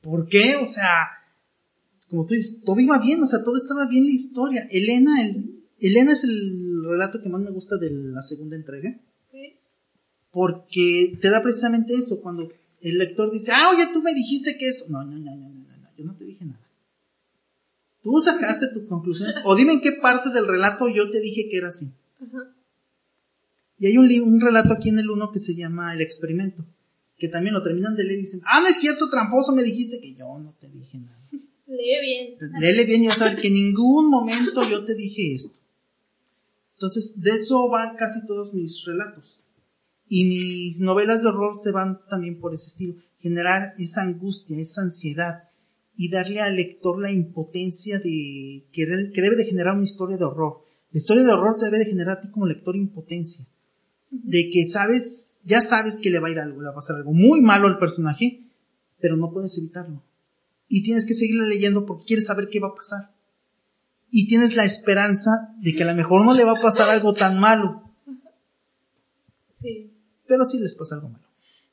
[0.01, 0.55] ¿por qué?
[0.55, 1.09] O sea,
[2.09, 4.67] como tú dices, todo iba bien, o sea, todo estaba bien la historia.
[4.71, 8.99] Elena, el, Elena es el relato que más me gusta de la segunda entrega.
[10.31, 12.49] Porque te da precisamente eso, cuando
[12.81, 14.85] el lector dice, ah, oye, tú me dijiste que esto.
[14.89, 16.61] No, no, no, no, no, no, yo no te dije nada.
[18.03, 21.57] Tú sacaste tus conclusiones, o dime en qué parte del relato yo te dije que
[21.57, 21.91] era así.
[23.77, 26.65] Y hay un, un relato aquí en el 1 que se llama El experimento,
[27.17, 29.99] que también lo terminan de leer y dicen, ah, no es cierto, tramposo, me dijiste
[29.99, 31.17] que yo no te dije nada.
[31.67, 32.51] Lee bien.
[32.59, 35.57] Léele bien y vas a ver que en ningún momento yo te dije esto.
[36.75, 39.39] Entonces, de eso van casi todos mis relatos.
[40.07, 42.95] Y mis novelas de horror se van también por ese estilo.
[43.19, 45.37] Generar esa angustia, esa ansiedad
[45.97, 50.61] y darle al lector la impotencia de que, debe de generar una historia de horror.
[50.91, 53.47] La historia de horror te debe de generar a ti como lector impotencia.
[54.11, 56.97] De que sabes, ya sabes que le va a ir algo, le va a pasar
[56.97, 58.43] algo muy malo al personaje,
[58.99, 60.03] pero no puedes evitarlo.
[60.67, 63.15] Y tienes que seguirle leyendo porque quieres saber qué va a pasar.
[64.11, 67.13] Y tienes la esperanza de que a lo mejor no le va a pasar algo
[67.13, 67.91] tan malo.
[69.51, 69.94] Sí
[70.27, 71.25] pero sí les pasa algo malo.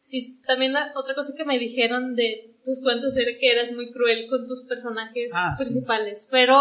[0.03, 4.27] Sí, también otra cosa que me dijeron de tus cuentos era que eras muy cruel
[4.29, 6.59] con tus personajes ah, principales, pero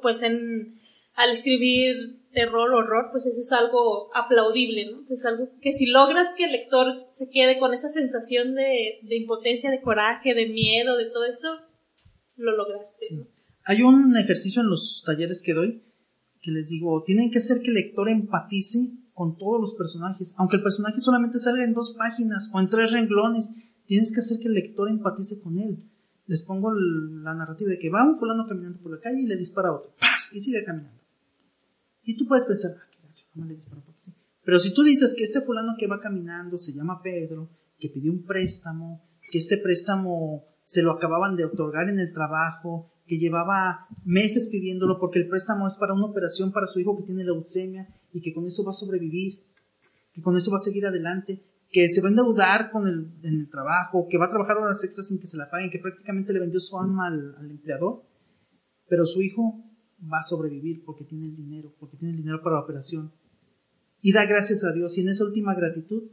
[0.00, 0.76] pues en
[1.14, 5.04] al escribir terror, horror, pues eso es algo aplaudible, ¿no?
[5.08, 9.16] Es algo que si logras que el lector se quede con esa sensación de, de
[9.16, 11.48] impotencia, de coraje, de miedo, de todo esto,
[12.36, 13.28] lo lograste, ¿no?
[13.66, 15.84] Hay un ejercicio en los talleres que doy
[16.44, 18.78] que les digo, tienen que hacer que el lector empatice
[19.14, 20.34] con todos los personajes.
[20.36, 23.54] Aunque el personaje solamente salga en dos páginas o en tres renglones,
[23.86, 25.90] tienes que hacer que el lector empatice con él.
[26.26, 29.36] Les pongo la narrativa de que va un fulano caminando por la calle y le
[29.36, 29.94] dispara a otro.
[30.00, 30.30] ¡Paz!
[30.32, 31.00] Y sigue caminando.
[32.02, 33.82] Y tú puedes pensar, ah, qué gacho, ¿cómo le disparó?
[34.44, 38.12] Pero si tú dices que este fulano que va caminando se llama Pedro, que pidió
[38.12, 43.86] un préstamo, que este préstamo se lo acababan de otorgar en el trabajo, que llevaba
[44.04, 47.88] meses pidiéndolo porque el préstamo es para una operación para su hijo que tiene leucemia
[48.14, 49.44] y que con eso va a sobrevivir,
[50.12, 53.40] que con eso va a seguir adelante, que se va a endeudar con el, en
[53.40, 56.32] el trabajo, que va a trabajar horas extras sin que se la paguen, que prácticamente
[56.32, 58.04] le vendió su alma al, al empleador,
[58.88, 59.64] pero su hijo
[60.00, 63.12] va a sobrevivir porque tiene el dinero, porque tiene el dinero para la operación.
[64.00, 64.96] Y da gracias a Dios.
[64.96, 66.10] Y en esa última gratitud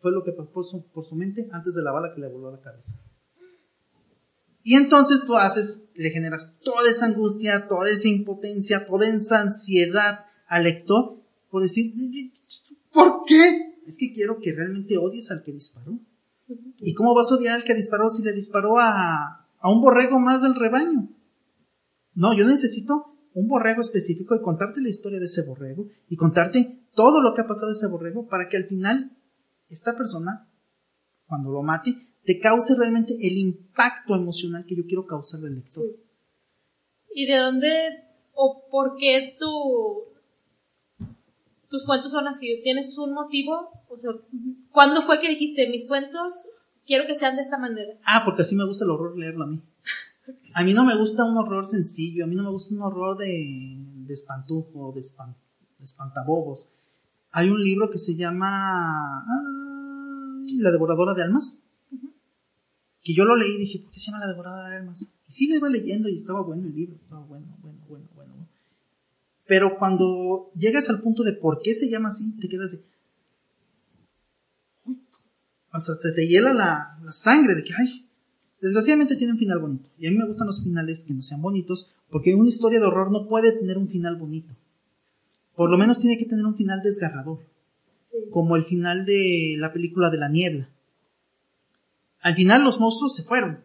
[0.00, 2.28] fue lo que pasó por su, por su mente antes de la bala que le
[2.28, 3.00] voló a la cabeza.
[4.62, 10.24] Y entonces tú haces, le generas toda esa angustia, toda esa impotencia, toda esa ansiedad
[10.46, 11.21] al lector
[11.52, 11.92] por decir,
[12.90, 13.76] ¿por qué?
[13.86, 15.98] Es que quiero que realmente odies al que disparó.
[16.78, 20.18] ¿Y cómo vas a odiar al que disparó si le disparó a, a un borrego
[20.18, 21.10] más del rebaño?
[22.14, 26.86] No, yo necesito un borrego específico y contarte la historia de ese borrego y contarte
[26.94, 29.14] todo lo que ha pasado ese borrego para que al final
[29.68, 30.48] esta persona,
[31.26, 35.84] cuando lo mate, te cause realmente el impacto emocional que yo quiero causarle al lector.
[37.14, 37.68] ¿Y de dónde
[38.32, 40.11] o por qué tu,
[41.72, 42.60] tus cuentos son así?
[42.62, 43.70] ¿Tienes un motivo?
[43.88, 44.10] O sea,
[44.70, 46.46] ¿cuándo fue que dijiste mis cuentos
[46.86, 47.94] quiero que sean de esta manera?
[48.04, 49.62] Ah, porque así me gusta el horror leerlo a mí.
[50.54, 53.16] A mí no me gusta un horror sencillo, a mí no me gusta un horror
[53.16, 55.00] de, de espantujo, de,
[55.82, 56.70] espantabobos.
[57.32, 59.24] Hay un libro que se llama
[60.60, 61.70] La devoradora de almas
[63.02, 65.02] que yo lo leí y dije, ¿por qué se llama La Devorada de Almas?
[65.02, 68.08] Y sí lo iba leyendo y estaba bueno el libro, estaba bueno, bueno, bueno.
[69.52, 72.78] Pero cuando llegas al punto de por qué se llama así, te quedas de...
[75.74, 78.08] O sea, se te hiela la, la sangre de que, ay,
[78.62, 79.90] desgraciadamente tiene un final bonito.
[79.98, 82.86] Y a mí me gustan los finales que no sean bonitos, porque una historia de
[82.86, 84.56] horror no puede tener un final bonito.
[85.54, 87.40] Por lo menos tiene que tener un final desgarrador.
[88.04, 88.16] Sí.
[88.30, 90.70] Como el final de la película de la niebla.
[92.22, 93.60] Al final los monstruos se fueron.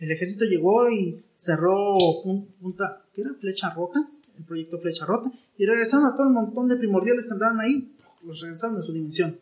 [0.00, 1.76] El ejército llegó y cerró
[2.24, 3.34] pun- punta, ¿qué era?
[3.34, 4.00] Flecha rota,
[4.38, 7.96] el proyecto Flecha Rota, y regresaron a todo el montón de primordiales que andaban ahí,
[8.24, 9.40] los regresaron a su dimensión.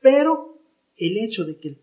[0.00, 0.58] Pero
[0.96, 1.80] el hecho de que el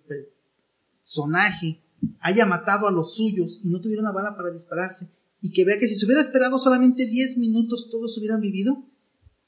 [1.00, 1.82] personaje
[2.20, 5.10] haya matado a los suyos y no tuviera una bala para dispararse,
[5.42, 8.84] y que vea que si se hubiera esperado solamente 10 minutos todos hubieran vivido,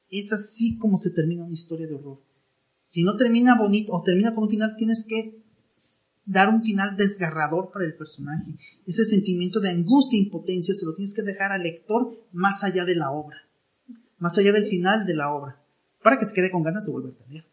[0.10, 2.22] es así como se termina una historia de horror.
[2.78, 5.44] Si no termina bonito o termina con un final, tienes que
[6.30, 8.52] dar un final desgarrador para el personaje.
[8.86, 12.86] Ese sentimiento de angustia e impotencia se lo tienes que dejar al lector más allá
[12.86, 13.38] de la obra,
[14.20, 15.60] más allá del final de la obra,
[16.04, 17.46] para que se quede con ganas de volver a leer.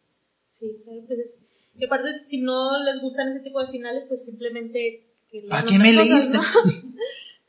[0.49, 1.37] Sí, claro, pues es-
[1.79, 5.05] y aparte, si no les gustan ese tipo de finales, pues simplemente...
[5.31, 6.37] que ¿Para qué me cosas, leíste?
[6.39, 6.43] ¿no?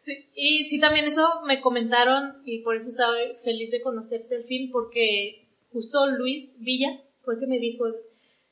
[0.03, 3.11] Sí, y sí, también eso me comentaron y por eso estaba
[3.43, 7.83] feliz de conocerte al fin, porque justo Luis Villa fue el que me dijo,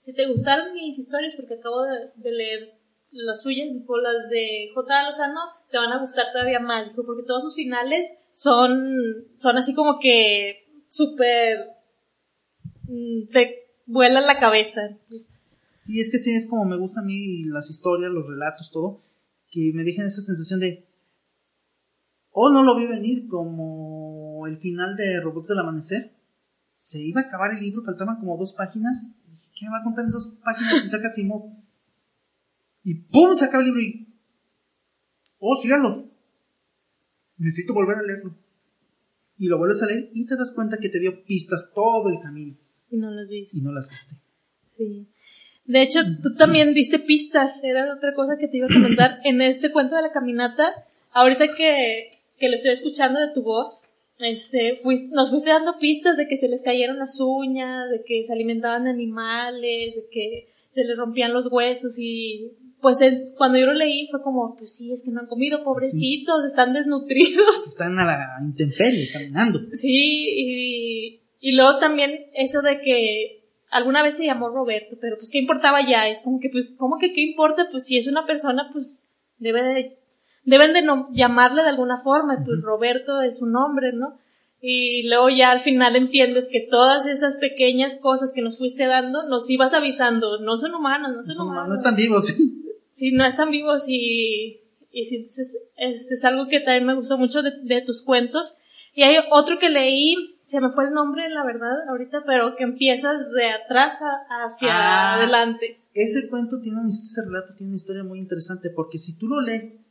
[0.05, 5.03] si te gustaron mis historias, porque acabo de, leer las suyas, dijo, las de J.
[5.03, 5.41] Lozano,
[5.71, 9.97] te van a gustar todavía más, dijo, porque todos sus finales son, son así como
[9.99, 11.71] que súper,
[12.83, 14.95] mm, te vuelan la cabeza.
[15.87, 19.01] Y es que sí, es como me gustan a mí las historias, los relatos, todo,
[19.49, 20.85] que me dejan esa sensación de,
[22.29, 26.14] o no lo vi venir como el final de Robots del Amanecer.
[26.75, 29.17] Se iba a acabar el libro, faltaban como dos páginas.
[29.27, 31.63] Y dije, ¿Qué va a contar en dos páginas y saca Simón?
[32.83, 33.35] Y ¡pum!
[33.35, 34.07] se acaba el libro y...
[35.39, 36.11] ¡Oh, síganlos!
[37.37, 38.37] Necesito volver a leerlo.
[39.37, 42.21] Y lo vuelves a leer y te das cuenta que te dio pistas todo el
[42.21, 42.55] camino.
[42.89, 43.57] Y no las viste.
[43.57, 44.15] Y no las viste.
[44.67, 45.09] Sí.
[45.65, 49.19] De hecho, tú también diste pistas, era otra cosa que te iba a comentar.
[49.23, 50.71] En este cuento de la caminata,
[51.11, 53.85] ahorita que, que lo estoy escuchando de tu voz,
[54.19, 58.23] este, fuiste- nos fuiste dando pistas de que se les cayeron las uñas, de que
[58.23, 62.51] se alimentaban de animales, de que se les rompían los huesos y
[62.81, 65.63] pues es, cuando yo lo leí fue como, pues sí, es que no han comido,
[65.63, 67.65] pobrecitos, están desnutridos.
[67.67, 69.59] Están a la intemperie, caminando.
[69.71, 75.29] Sí, y, y luego también eso de que alguna vez se llamó Roberto, pero pues
[75.31, 77.67] qué importaba ya, es como que pues, ¿cómo que qué importa?
[77.71, 79.97] Pues si es una persona, pues debe de,
[80.45, 84.17] deben de no, llamarle de alguna forma, pues Roberto es un nombre, ¿no?
[84.61, 89.27] Y luego ya al final entiendes que todas esas pequeñas cosas que nos fuiste dando,
[89.27, 91.67] nos ibas avisando, no son humanos, no son, son- humanos.
[91.69, 92.33] no están vivos.
[92.91, 97.17] Sí, no están vivos y, y sí, entonces este es algo que también me gustó
[97.17, 98.55] mucho de, de tus cuentos.
[98.93, 102.63] Y hay otro que leí, se me fue el nombre, la verdad, ahorita, pero que
[102.63, 103.91] empiezas de atrás
[104.29, 105.15] hacia Ah.
[105.15, 105.81] adelante.
[105.93, 109.41] ese cuento tiene una, ese relato tiene una historia muy interesante porque si tú lo
[109.41, 109.81] lees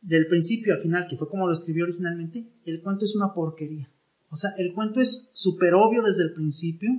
[0.00, 3.90] del principio al final, que fue como lo escribió originalmente, el cuento es una porquería.
[4.30, 6.90] O sea, el cuento es súper obvio desde el principio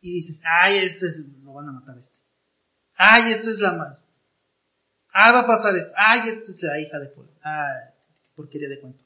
[0.00, 2.18] y dices, ay, este es, lo van a matar este.
[2.96, 3.98] Ay, esta es la madre.
[5.12, 5.92] Ah, va a pasar esto.
[5.96, 7.28] Ay, esta es la hija de Paul.
[7.42, 9.04] Ay, qué porquería de cuento.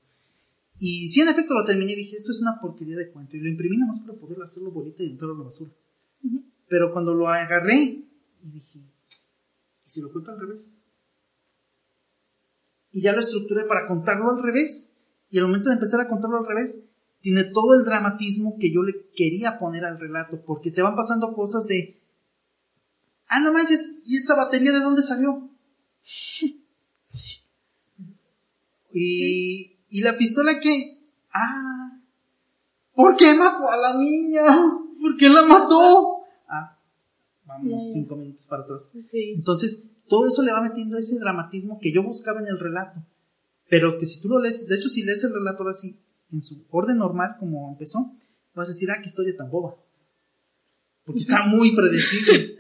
[0.80, 3.36] Y si en efecto lo terminé y dije, esto es una porquería de cuento.
[3.36, 5.72] Y lo imprimí nada más para poder hacerlo bonito y entrarlo a la basura.
[6.68, 8.08] Pero cuando lo agarré y
[8.42, 10.76] dije, ¿y si lo cuento al revés?
[12.92, 14.96] Y ya lo estructuré para contarlo al revés.
[15.30, 16.80] Y al momento de empezar a contarlo al revés,
[17.20, 20.42] tiene todo el dramatismo que yo le quería poner al relato.
[20.44, 22.00] Porque te van pasando cosas de,
[23.28, 25.50] ah, no manches, ¿y esa batería de dónde salió?
[28.92, 30.70] y, y la pistola que,
[31.32, 31.90] ah,
[32.94, 34.44] ¿por qué mató a la niña?
[35.00, 36.22] ¿Por qué la mató?
[36.48, 36.78] Ah,
[37.44, 38.88] vamos cinco minutos para atrás.
[39.04, 39.32] Sí.
[39.36, 43.04] Entonces, todo eso le va metiendo ese dramatismo que yo buscaba en el relato.
[43.68, 46.42] Pero que si tú lo lees, de hecho, si lees el relato ahora sí, en
[46.42, 48.14] su orden normal, como empezó,
[48.54, 49.76] vas a decir, ah, qué historia tan boba.
[51.04, 52.56] Porque está muy predecible.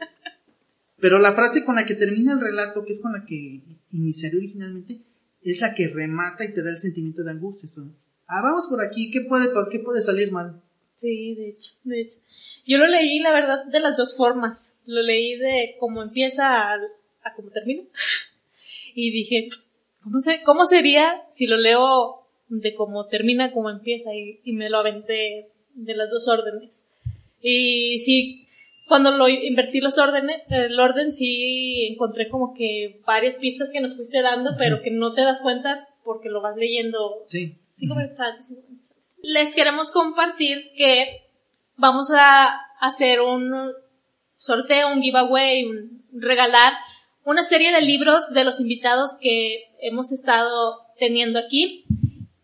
[1.00, 4.36] Pero la frase con la que termina el relato, que es con la que iniciaré
[4.36, 5.02] originalmente,
[5.42, 7.66] es la que remata y te da el sentimiento de angustia.
[7.66, 7.94] Eso,
[8.26, 10.62] Ah, vamos por aquí, ¿qué puede, qué puede salir mal?
[10.94, 12.16] Sí, de hecho, de hecho.
[12.66, 14.80] Yo lo leí, la verdad, de las dos formas.
[14.84, 16.76] Lo leí de cómo empieza
[17.22, 17.82] a cómo termina.
[18.94, 19.48] Y dije,
[20.02, 24.14] ¿cómo, se, ¿cómo sería si lo leo de cómo termina cómo empieza?
[24.14, 26.70] Y, y me lo aventé de las dos órdenes.
[27.40, 28.46] Y sí,
[28.88, 33.94] cuando lo invertí los órdenes, el orden sí encontré como que varias pistas que nos
[33.96, 37.58] fuiste dando, pero que no te das cuenta porque lo vas leyendo Sí.
[37.68, 38.50] cinco minutos antes.
[39.22, 41.26] Les queremos compartir que
[41.76, 42.48] vamos a
[42.80, 43.52] hacer un
[44.36, 46.72] sorteo, un giveaway, un regalar
[47.28, 51.84] una serie de libros de los invitados que hemos estado teniendo aquí.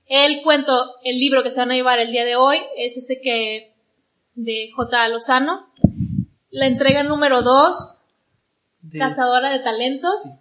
[0.07, 0.73] El cuento,
[1.05, 3.73] el libro que se van a llevar el día de hoy es este que
[4.35, 5.09] de J.
[5.09, 5.73] Lozano.
[6.51, 8.05] La entrega número 2,
[8.83, 10.41] De- Cazadora de Talentos.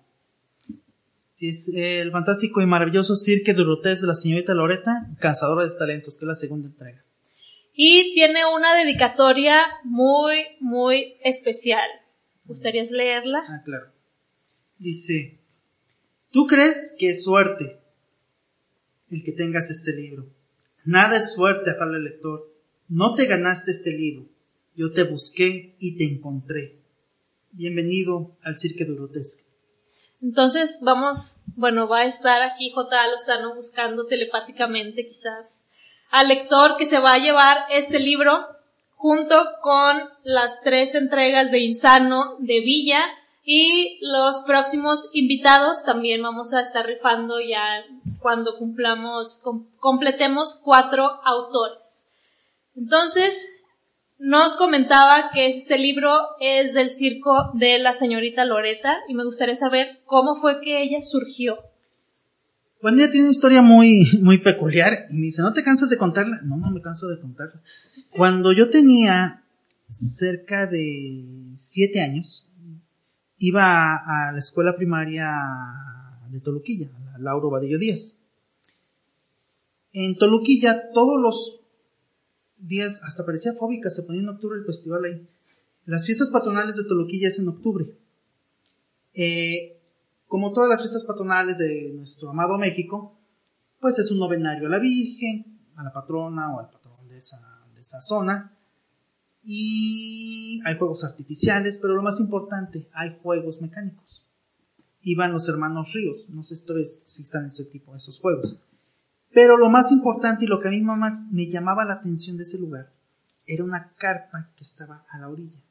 [1.32, 5.64] Sí, es eh, el fantástico y maravilloso Cirque du Rotes de la señorita Loreta, Cansadora
[5.66, 7.02] de Talentos, que es la segunda entrega.
[7.74, 11.88] Y tiene una dedicatoria muy, muy especial.
[12.46, 13.39] ¿Gustarías leerla?
[13.50, 13.93] Ah, claro.
[14.84, 15.39] Dice,
[16.34, 17.79] ¿tú crees que es suerte
[19.09, 20.25] el que tengas este libro?
[20.84, 22.53] Nada es suerte, afirma el lector.
[22.89, 24.25] No te ganaste este libro.
[24.75, 26.81] Yo te busqué y te encontré.
[27.51, 29.45] Bienvenido al Cirque du Grotesque.
[30.21, 33.07] Entonces vamos, bueno, va a estar aquí J.
[33.07, 35.63] Lozano buscando telepáticamente quizás
[36.11, 38.34] al lector que se va a llevar este libro
[38.95, 42.99] junto con las tres entregas de Insano de Villa
[43.44, 47.84] y los próximos invitados también vamos a estar rifando ya
[48.20, 52.06] cuando cumplamos, com- completemos cuatro autores.
[52.76, 53.36] Entonces,
[54.18, 59.56] nos comentaba que este libro es del circo de la señorita Loreta y me gustaría
[59.56, 61.58] saber cómo fue que ella surgió.
[62.82, 65.98] Bueno, ella tiene una historia muy, muy peculiar y me dice, ¿no te cansas de
[65.98, 66.38] contarla?
[66.44, 67.62] No, no me canso de contarla.
[68.12, 69.44] Cuando yo tenía
[69.84, 72.43] cerca de siete años,
[73.38, 75.31] iba a, la escuela primaria
[76.29, 78.19] de Toluquilla, la Lauro Vadillo Díaz.
[79.93, 81.59] En Toluquilla, todos los
[82.57, 85.29] días, hasta parecía fóbica, se ponía en octubre el festival ahí.
[85.86, 87.97] Las fiestas patronales de Toluquilla es en octubre.
[89.13, 89.79] Eh,
[90.27, 93.19] como todas las fiestas patronales de nuestro amado México,
[93.79, 97.39] pues es un novenario a la Virgen, a la patrona o al patrón de esa,
[97.73, 98.53] de esa zona.
[99.44, 104.24] Y hay juegos artificiales, pero lo más importante, hay juegos mecánicos.
[105.02, 108.62] Iban los hermanos Ríos, no sé si están en ese tipo esos juegos.
[109.34, 112.44] Pero lo más importante y lo que a mí más me llamaba la atención de
[112.44, 112.94] ese lugar
[113.46, 115.62] era una carpa que estaba a la orilla.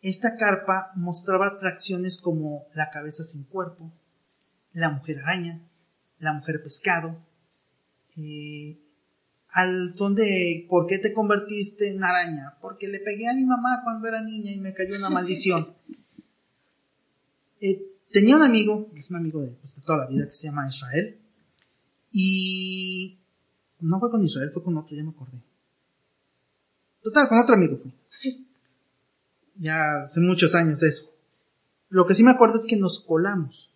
[0.00, 3.92] Esta carpa mostraba atracciones como la cabeza sin cuerpo,
[4.72, 5.68] la mujer araña,
[6.18, 7.26] la mujer pescado,
[8.16, 8.85] eh,
[9.56, 10.14] al son
[10.68, 12.58] ¿por qué te convertiste en araña?
[12.60, 15.74] Porque le pegué a mi mamá cuando era niña y me cayó una maldición.
[17.62, 20.48] Eh, tenía un amigo, es un amigo de, pues, de toda la vida, que se
[20.48, 21.18] llama Israel,
[22.12, 23.18] y
[23.80, 25.42] no fue con Israel, fue con otro, ya me acordé.
[27.02, 27.92] Total, con otro amigo fue.
[29.54, 31.14] Ya hace muchos años eso.
[31.88, 33.72] Lo que sí me acuerdo es que nos colamos,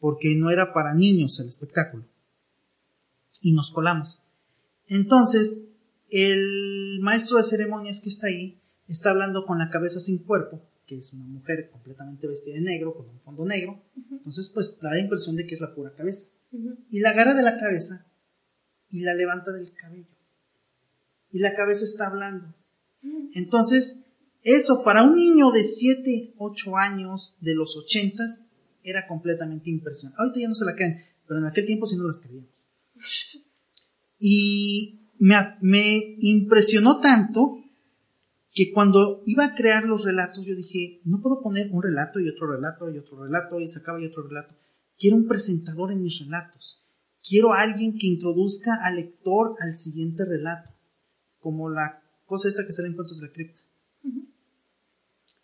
[0.00, 2.04] porque no era para niños el espectáculo.
[3.40, 4.19] Y nos colamos.
[4.90, 5.68] Entonces,
[6.10, 10.96] el maestro de ceremonias que está ahí está hablando con la cabeza sin cuerpo, que
[10.96, 13.80] es una mujer completamente vestida de negro, con un fondo negro.
[14.10, 16.26] Entonces, pues da la impresión de que es la pura cabeza.
[16.90, 18.06] Y la agarra de la cabeza
[18.90, 20.08] y la levanta del cabello.
[21.30, 22.52] Y la cabeza está hablando.
[23.34, 24.06] Entonces,
[24.42, 28.24] eso para un niño de 7, 8 años de los 80
[28.82, 30.16] era completamente impresionante.
[30.20, 32.50] Ahorita ya no se la creen, pero en aquel tiempo sí no las creíamos.
[34.20, 37.56] Y me, me impresionó tanto
[38.52, 42.28] que cuando iba a crear los relatos yo dije, no puedo poner un relato y
[42.28, 44.54] otro relato y otro relato y sacaba y otro relato.
[44.98, 46.84] Quiero un presentador en mis relatos.
[47.26, 50.70] Quiero a alguien que introduzca al lector al siguiente relato.
[51.38, 53.60] Como la cosa esta que sale en Cuentos de la Cripta.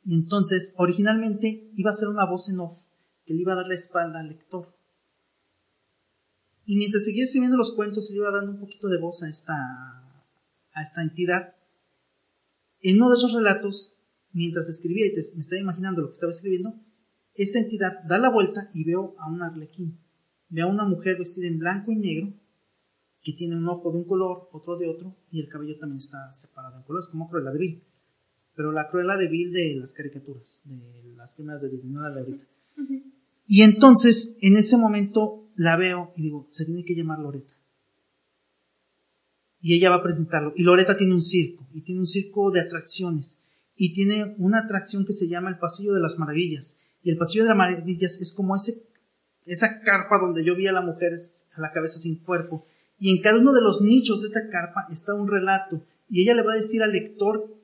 [0.04, 2.84] Y entonces, originalmente iba a ser una voz en off
[3.24, 4.75] que le iba a dar la espalda al lector.
[6.66, 9.54] Y mientras seguía escribiendo los cuentos, le iba dando un poquito de voz a esta,
[9.54, 11.48] a esta entidad.
[12.82, 13.94] En uno de esos relatos,
[14.32, 16.74] mientras escribía y te- me estaba imaginando lo que estaba escribiendo,
[17.34, 19.98] esta entidad da la vuelta y veo a un arlequín.
[20.48, 22.34] Veo a una mujer vestida en blanco y negro,
[23.22, 26.28] que tiene un ojo de un color, otro de otro, y el cabello también está
[26.32, 27.84] separado en colores, como Cruella de Vil.
[28.54, 32.10] Pero la Cruella de Vil de las caricaturas, de las primeras de Disney, no la
[32.10, 32.44] de ahorita.
[33.46, 37.52] Y entonces, en ese momento, la veo y digo, se tiene que llamar Loreta.
[39.60, 40.52] Y ella va a presentarlo.
[40.54, 43.38] Y Loreta tiene un circo, y tiene un circo de atracciones.
[43.74, 46.78] Y tiene una atracción que se llama el Pasillo de las Maravillas.
[47.02, 48.86] Y el Pasillo de las Maravillas es como ese,
[49.44, 52.64] esa carpa donde yo vi a la mujer a la cabeza sin cuerpo.
[52.98, 55.84] Y en cada uno de los nichos de esta carpa está un relato.
[56.08, 57.54] Y ella le va a decir al lector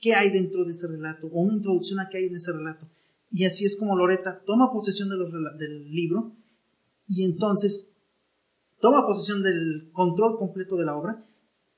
[0.00, 2.88] qué hay dentro de ese relato, o una introducción a qué hay en ese relato.
[3.30, 6.34] Y así es como Loreta toma posesión del libro
[7.08, 7.94] y entonces
[8.80, 11.24] toma posesión del control completo de la obra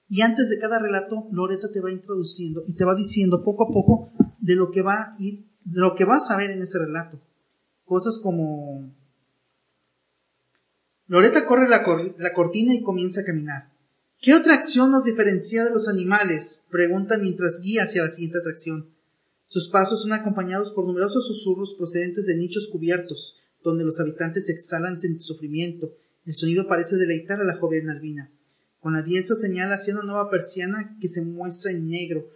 [0.09, 3.72] y antes de cada relato Loreta te va introduciendo y te va diciendo poco a
[3.72, 6.78] poco de lo que va a ir, de lo que vas a ver en ese
[6.81, 7.20] relato.
[7.85, 8.93] Cosas como
[11.07, 11.83] Loreta corre la,
[12.18, 13.72] la cortina y comienza a caminar.
[14.20, 16.66] ¿Qué otra acción nos diferencia de los animales?
[16.70, 18.91] Pregunta mientras guía hacia la siguiente atracción.
[19.47, 24.99] Sus pasos son acompañados por numerosos susurros procedentes de nichos cubiertos, donde los habitantes exhalan
[24.99, 25.95] sin sufrimiento.
[26.25, 28.31] El sonido parece deleitar a la joven albina.
[28.81, 32.29] Con la diestra señala hacia una nueva persiana que se muestra en negro,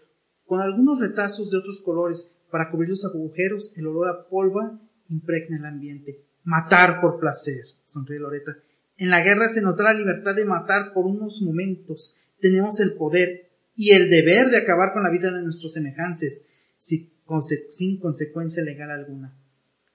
[0.47, 2.33] con algunos retazos de otros colores.
[2.51, 6.25] Para cubrir los agujeros, el olor a polva impregna el ambiente.
[6.45, 8.57] Matar por placer, sonríe Loreta.
[8.97, 12.17] En la guerra se nos da la libertad de matar por unos momentos.
[12.41, 16.43] Tenemos el poder y el deber de acabar con la vida de nuestros semejantes,
[16.77, 19.37] sin consecuencia legal alguna.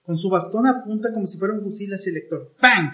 [0.09, 2.55] Con su bastón apunta como si fuera un fusil hacia el lector.
[2.59, 2.91] ¡Bang!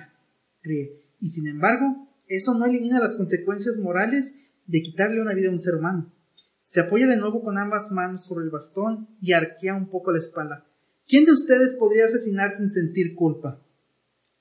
[0.61, 1.01] ríe.
[1.21, 5.59] Y sin embargo, eso no elimina las consecuencias morales de quitarle una vida a un
[5.59, 6.13] ser humano.
[6.61, 10.19] Se apoya de nuevo con ambas manos sobre el bastón y arquea un poco la
[10.19, 10.67] espalda.
[11.07, 13.65] ¿Quién de ustedes podría asesinar sin sentir culpa?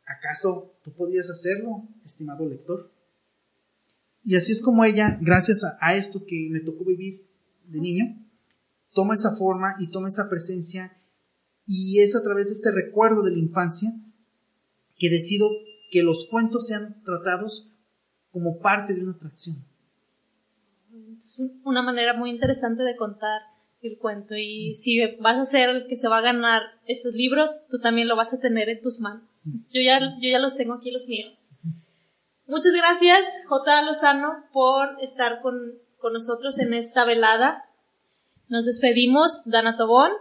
[0.04, 2.90] ¿Acaso tú podrías hacerlo, estimado lector?
[4.24, 7.24] Y así es como ella, gracias a, esto que me tocó vivir
[7.68, 8.04] de niño,
[8.92, 10.92] toma esa forma y toma esa presencia
[11.66, 13.90] y es a través de este recuerdo de la infancia
[14.96, 15.48] que decido
[15.90, 17.70] que los cuentos sean tratados
[18.30, 19.64] como parte de una atracción.
[21.16, 23.40] Es una manera muy interesante de contar
[23.80, 27.66] el cuento y si vas a ser el que se va a ganar estos libros,
[27.70, 29.52] tú también lo vas a tener en tus manos.
[29.70, 31.56] Yo ya, yo ya los tengo aquí los míos.
[32.46, 33.82] Muchas gracias, J.
[33.82, 37.64] Lozano, por estar con, con nosotros en esta velada.
[38.48, 40.12] Nos despedimos, Dana Tobón.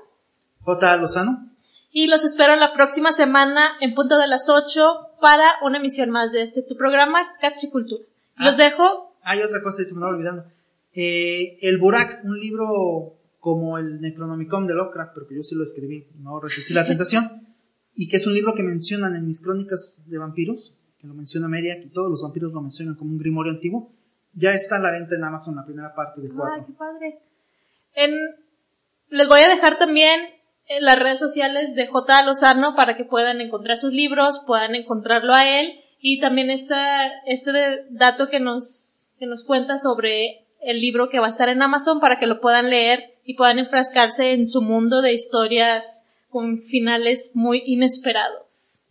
[0.64, 0.98] J.
[0.98, 1.50] Lozano.
[1.92, 6.32] Y los espero la próxima semana en punto de las 8 para una emisión más
[6.32, 8.04] de este tu programa, Cachicultura.
[8.38, 8.58] Los ah.
[8.58, 9.16] dejo.
[9.22, 10.46] Hay otra cosa que se me estaba olvidando.
[10.94, 15.64] Eh, el Burak, un libro como el Necronomicon de Lovecraft, pero que yo sí lo
[15.64, 17.46] escribí, no resistí la tentación,
[17.94, 21.48] y que es un libro que mencionan en mis crónicas de vampiros, que lo menciona
[21.48, 23.92] Meriak, y todos los vampiros lo mencionan como un grimorio antiguo,
[24.34, 26.56] ya está a la venta en Amazon la primera parte de cuatro.
[26.56, 27.20] ¡Ay, qué padre!
[27.96, 28.14] En,
[29.10, 30.22] les voy a dejar también
[30.80, 32.24] las redes sociales de J.
[32.24, 37.52] Lozano para que puedan encontrar sus libros, puedan encontrarlo a él, y también esta, este
[37.90, 42.00] dato que nos, que nos cuenta sobre el libro que va a estar en Amazon
[42.00, 47.32] para que lo puedan leer y puedan enfrascarse en su mundo de historias con finales
[47.36, 48.83] muy inesperados.